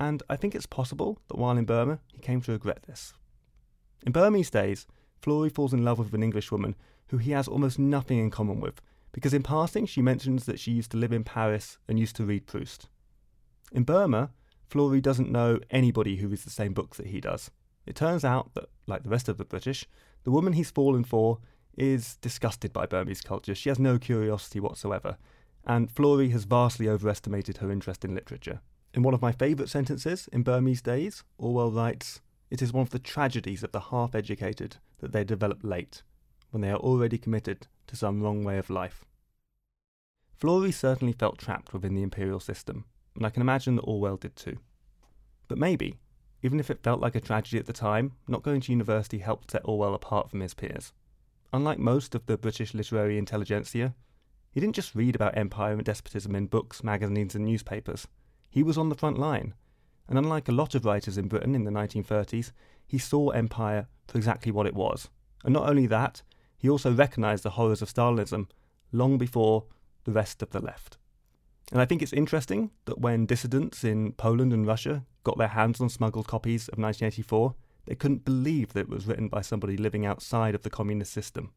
And 0.00 0.22
I 0.30 0.36
think 0.36 0.54
it's 0.54 0.66
possible 0.66 1.20
that 1.28 1.36
while 1.36 1.58
in 1.58 1.66
Burma, 1.66 2.00
he 2.10 2.18
came 2.18 2.40
to 2.40 2.52
regret 2.52 2.84
this. 2.86 3.12
In 4.06 4.12
Burmese 4.12 4.50
days, 4.50 4.86
Flory 5.20 5.50
falls 5.50 5.74
in 5.74 5.84
love 5.84 5.98
with 5.98 6.14
an 6.14 6.22
English 6.22 6.50
woman 6.50 6.74
who 7.08 7.18
he 7.18 7.32
has 7.32 7.46
almost 7.46 7.78
nothing 7.78 8.18
in 8.18 8.30
common 8.30 8.60
with, 8.60 8.80
because 9.12 9.34
in 9.34 9.42
passing 9.42 9.84
she 9.84 10.00
mentions 10.00 10.46
that 10.46 10.58
she 10.58 10.70
used 10.70 10.90
to 10.92 10.96
live 10.96 11.12
in 11.12 11.22
Paris 11.22 11.76
and 11.86 11.98
used 11.98 12.16
to 12.16 12.24
read 12.24 12.46
Proust. 12.46 12.88
In 13.72 13.82
Burma, 13.82 14.30
Flory 14.68 15.02
doesn't 15.02 15.30
know 15.30 15.60
anybody 15.70 16.16
who 16.16 16.28
reads 16.28 16.44
the 16.44 16.50
same 16.50 16.72
books 16.72 16.96
that 16.96 17.08
he 17.08 17.20
does. 17.20 17.50
It 17.84 17.94
turns 17.94 18.24
out 18.24 18.54
that, 18.54 18.70
like 18.86 19.02
the 19.02 19.10
rest 19.10 19.28
of 19.28 19.36
the 19.36 19.44
British, 19.44 19.84
the 20.24 20.30
woman 20.30 20.54
he's 20.54 20.70
fallen 20.70 21.04
for 21.04 21.40
is 21.76 22.16
disgusted 22.22 22.72
by 22.72 22.86
Burmese 22.86 23.20
culture. 23.20 23.54
She 23.54 23.68
has 23.68 23.78
no 23.78 23.98
curiosity 23.98 24.60
whatsoever, 24.60 25.18
and 25.66 25.90
Flory 25.90 26.30
has 26.30 26.44
vastly 26.44 26.88
overestimated 26.88 27.58
her 27.58 27.70
interest 27.70 28.02
in 28.02 28.14
literature. 28.14 28.60
In 28.92 29.04
one 29.04 29.14
of 29.14 29.22
my 29.22 29.30
favourite 29.30 29.68
sentences 29.68 30.28
in 30.32 30.42
Burmese 30.42 30.82
Days, 30.82 31.22
Orwell 31.38 31.70
writes, 31.70 32.20
It 32.50 32.60
is 32.60 32.72
one 32.72 32.82
of 32.82 32.90
the 32.90 32.98
tragedies 32.98 33.62
of 33.62 33.70
the 33.70 33.80
half 33.80 34.16
educated 34.16 34.78
that 34.98 35.12
they 35.12 35.22
develop 35.22 35.60
late, 35.62 36.02
when 36.50 36.60
they 36.60 36.70
are 36.70 36.76
already 36.76 37.16
committed 37.16 37.68
to 37.86 37.94
some 37.94 38.20
wrong 38.20 38.42
way 38.42 38.58
of 38.58 38.68
life. 38.68 39.04
Flory 40.34 40.72
certainly 40.72 41.12
felt 41.12 41.38
trapped 41.38 41.72
within 41.72 41.94
the 41.94 42.02
imperial 42.02 42.40
system, 42.40 42.84
and 43.14 43.24
I 43.24 43.30
can 43.30 43.42
imagine 43.42 43.76
that 43.76 43.82
Orwell 43.82 44.16
did 44.16 44.34
too. 44.34 44.58
But 45.46 45.58
maybe, 45.58 46.00
even 46.42 46.58
if 46.58 46.68
it 46.68 46.82
felt 46.82 47.00
like 47.00 47.14
a 47.14 47.20
tragedy 47.20 47.58
at 47.58 47.66
the 47.66 47.72
time, 47.72 48.12
not 48.26 48.42
going 48.42 48.60
to 48.62 48.72
university 48.72 49.18
helped 49.18 49.52
set 49.52 49.62
Orwell 49.64 49.94
apart 49.94 50.30
from 50.30 50.40
his 50.40 50.54
peers. 50.54 50.92
Unlike 51.52 51.78
most 51.78 52.16
of 52.16 52.26
the 52.26 52.36
British 52.36 52.74
literary 52.74 53.18
intelligentsia, 53.18 53.94
he 54.50 54.58
didn't 54.58 54.74
just 54.74 54.96
read 54.96 55.14
about 55.14 55.36
empire 55.36 55.74
and 55.74 55.84
despotism 55.84 56.34
in 56.34 56.46
books, 56.46 56.82
magazines, 56.82 57.36
and 57.36 57.44
newspapers. 57.44 58.08
He 58.50 58.62
was 58.62 58.76
on 58.76 58.88
the 58.88 58.96
front 58.96 59.16
line, 59.16 59.54
and 60.08 60.18
unlike 60.18 60.48
a 60.48 60.52
lot 60.52 60.74
of 60.74 60.84
writers 60.84 61.16
in 61.16 61.28
Britain 61.28 61.54
in 61.54 61.64
the 61.64 61.70
1930s, 61.70 62.50
he 62.84 62.98
saw 62.98 63.30
empire 63.30 63.86
for 64.08 64.18
exactly 64.18 64.50
what 64.50 64.66
it 64.66 64.74
was. 64.74 65.08
And 65.44 65.54
not 65.54 65.68
only 65.68 65.86
that, 65.86 66.22
he 66.58 66.68
also 66.68 66.92
recognised 66.92 67.44
the 67.44 67.50
horrors 67.50 67.80
of 67.80 67.88
Stalinism 67.88 68.48
long 68.92 69.16
before 69.18 69.64
the 70.04 70.12
rest 70.12 70.42
of 70.42 70.50
the 70.50 70.60
left. 70.60 70.98
And 71.70 71.80
I 71.80 71.84
think 71.84 72.02
it's 72.02 72.12
interesting 72.12 72.72
that 72.86 73.00
when 73.00 73.26
dissidents 73.26 73.84
in 73.84 74.12
Poland 74.14 74.52
and 74.52 74.66
Russia 74.66 75.04
got 75.22 75.38
their 75.38 75.48
hands 75.48 75.80
on 75.80 75.88
smuggled 75.88 76.26
copies 76.26 76.68
of 76.68 76.78
1984, 76.78 77.54
they 77.86 77.94
couldn't 77.94 78.24
believe 78.24 78.72
that 78.72 78.80
it 78.80 78.88
was 78.88 79.06
written 79.06 79.28
by 79.28 79.42
somebody 79.42 79.76
living 79.76 80.04
outside 80.04 80.56
of 80.56 80.62
the 80.62 80.70
communist 80.70 81.12
system. 81.12 81.52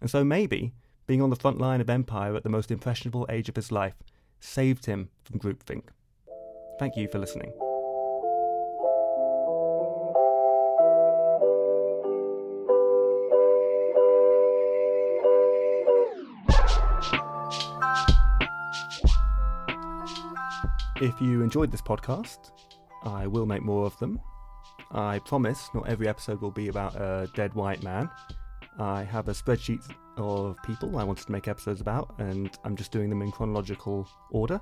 And 0.00 0.10
so 0.10 0.22
maybe 0.22 0.74
being 1.06 1.22
on 1.22 1.30
the 1.30 1.36
front 1.36 1.58
line 1.58 1.80
of 1.80 1.88
empire 1.88 2.36
at 2.36 2.42
the 2.42 2.50
most 2.50 2.70
impressionable 2.70 3.26
age 3.30 3.48
of 3.48 3.56
his 3.56 3.72
life 3.72 3.94
saved 4.40 4.84
him 4.84 5.08
from 5.24 5.40
groupthink. 5.40 5.84
Thank 6.78 6.96
you 6.96 7.08
for 7.08 7.18
listening. 7.18 7.52
If 21.00 21.20
you 21.20 21.42
enjoyed 21.42 21.70
this 21.70 21.82
podcast, 21.82 22.50
I 23.02 23.26
will 23.26 23.46
make 23.46 23.62
more 23.62 23.84
of 23.84 23.98
them. 23.98 24.20
I 24.90 25.18
promise 25.20 25.68
not 25.74 25.88
every 25.88 26.08
episode 26.08 26.40
will 26.40 26.50
be 26.50 26.68
about 26.68 26.94
a 26.94 27.28
dead 27.34 27.52
white 27.54 27.82
man. 27.82 28.08
I 28.78 29.02
have 29.02 29.28
a 29.28 29.32
spreadsheet 29.32 29.82
of 30.16 30.56
people 30.62 30.98
I 30.98 31.04
wanted 31.04 31.26
to 31.26 31.32
make 31.32 31.48
episodes 31.48 31.80
about, 31.80 32.14
and 32.18 32.50
I'm 32.64 32.76
just 32.76 32.92
doing 32.92 33.10
them 33.10 33.22
in 33.22 33.30
chronological 33.30 34.08
order. 34.30 34.60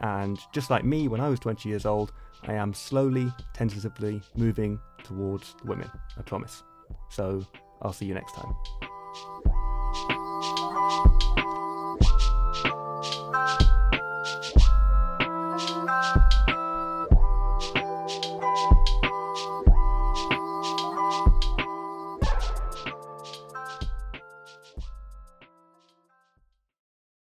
And 0.00 0.38
just 0.52 0.70
like 0.70 0.84
me 0.84 1.08
when 1.08 1.20
I 1.20 1.28
was 1.28 1.40
20 1.40 1.68
years 1.68 1.86
old, 1.86 2.12
I 2.44 2.54
am 2.54 2.74
slowly, 2.74 3.32
tentatively 3.54 4.20
moving 4.36 4.78
towards 5.04 5.54
the 5.62 5.68
women, 5.68 5.90
I 6.18 6.22
promise. 6.22 6.62
So 7.10 7.46
I'll 7.82 7.92
see 7.92 8.06
you 8.06 8.14
next 8.14 8.34
time. 8.34 9.51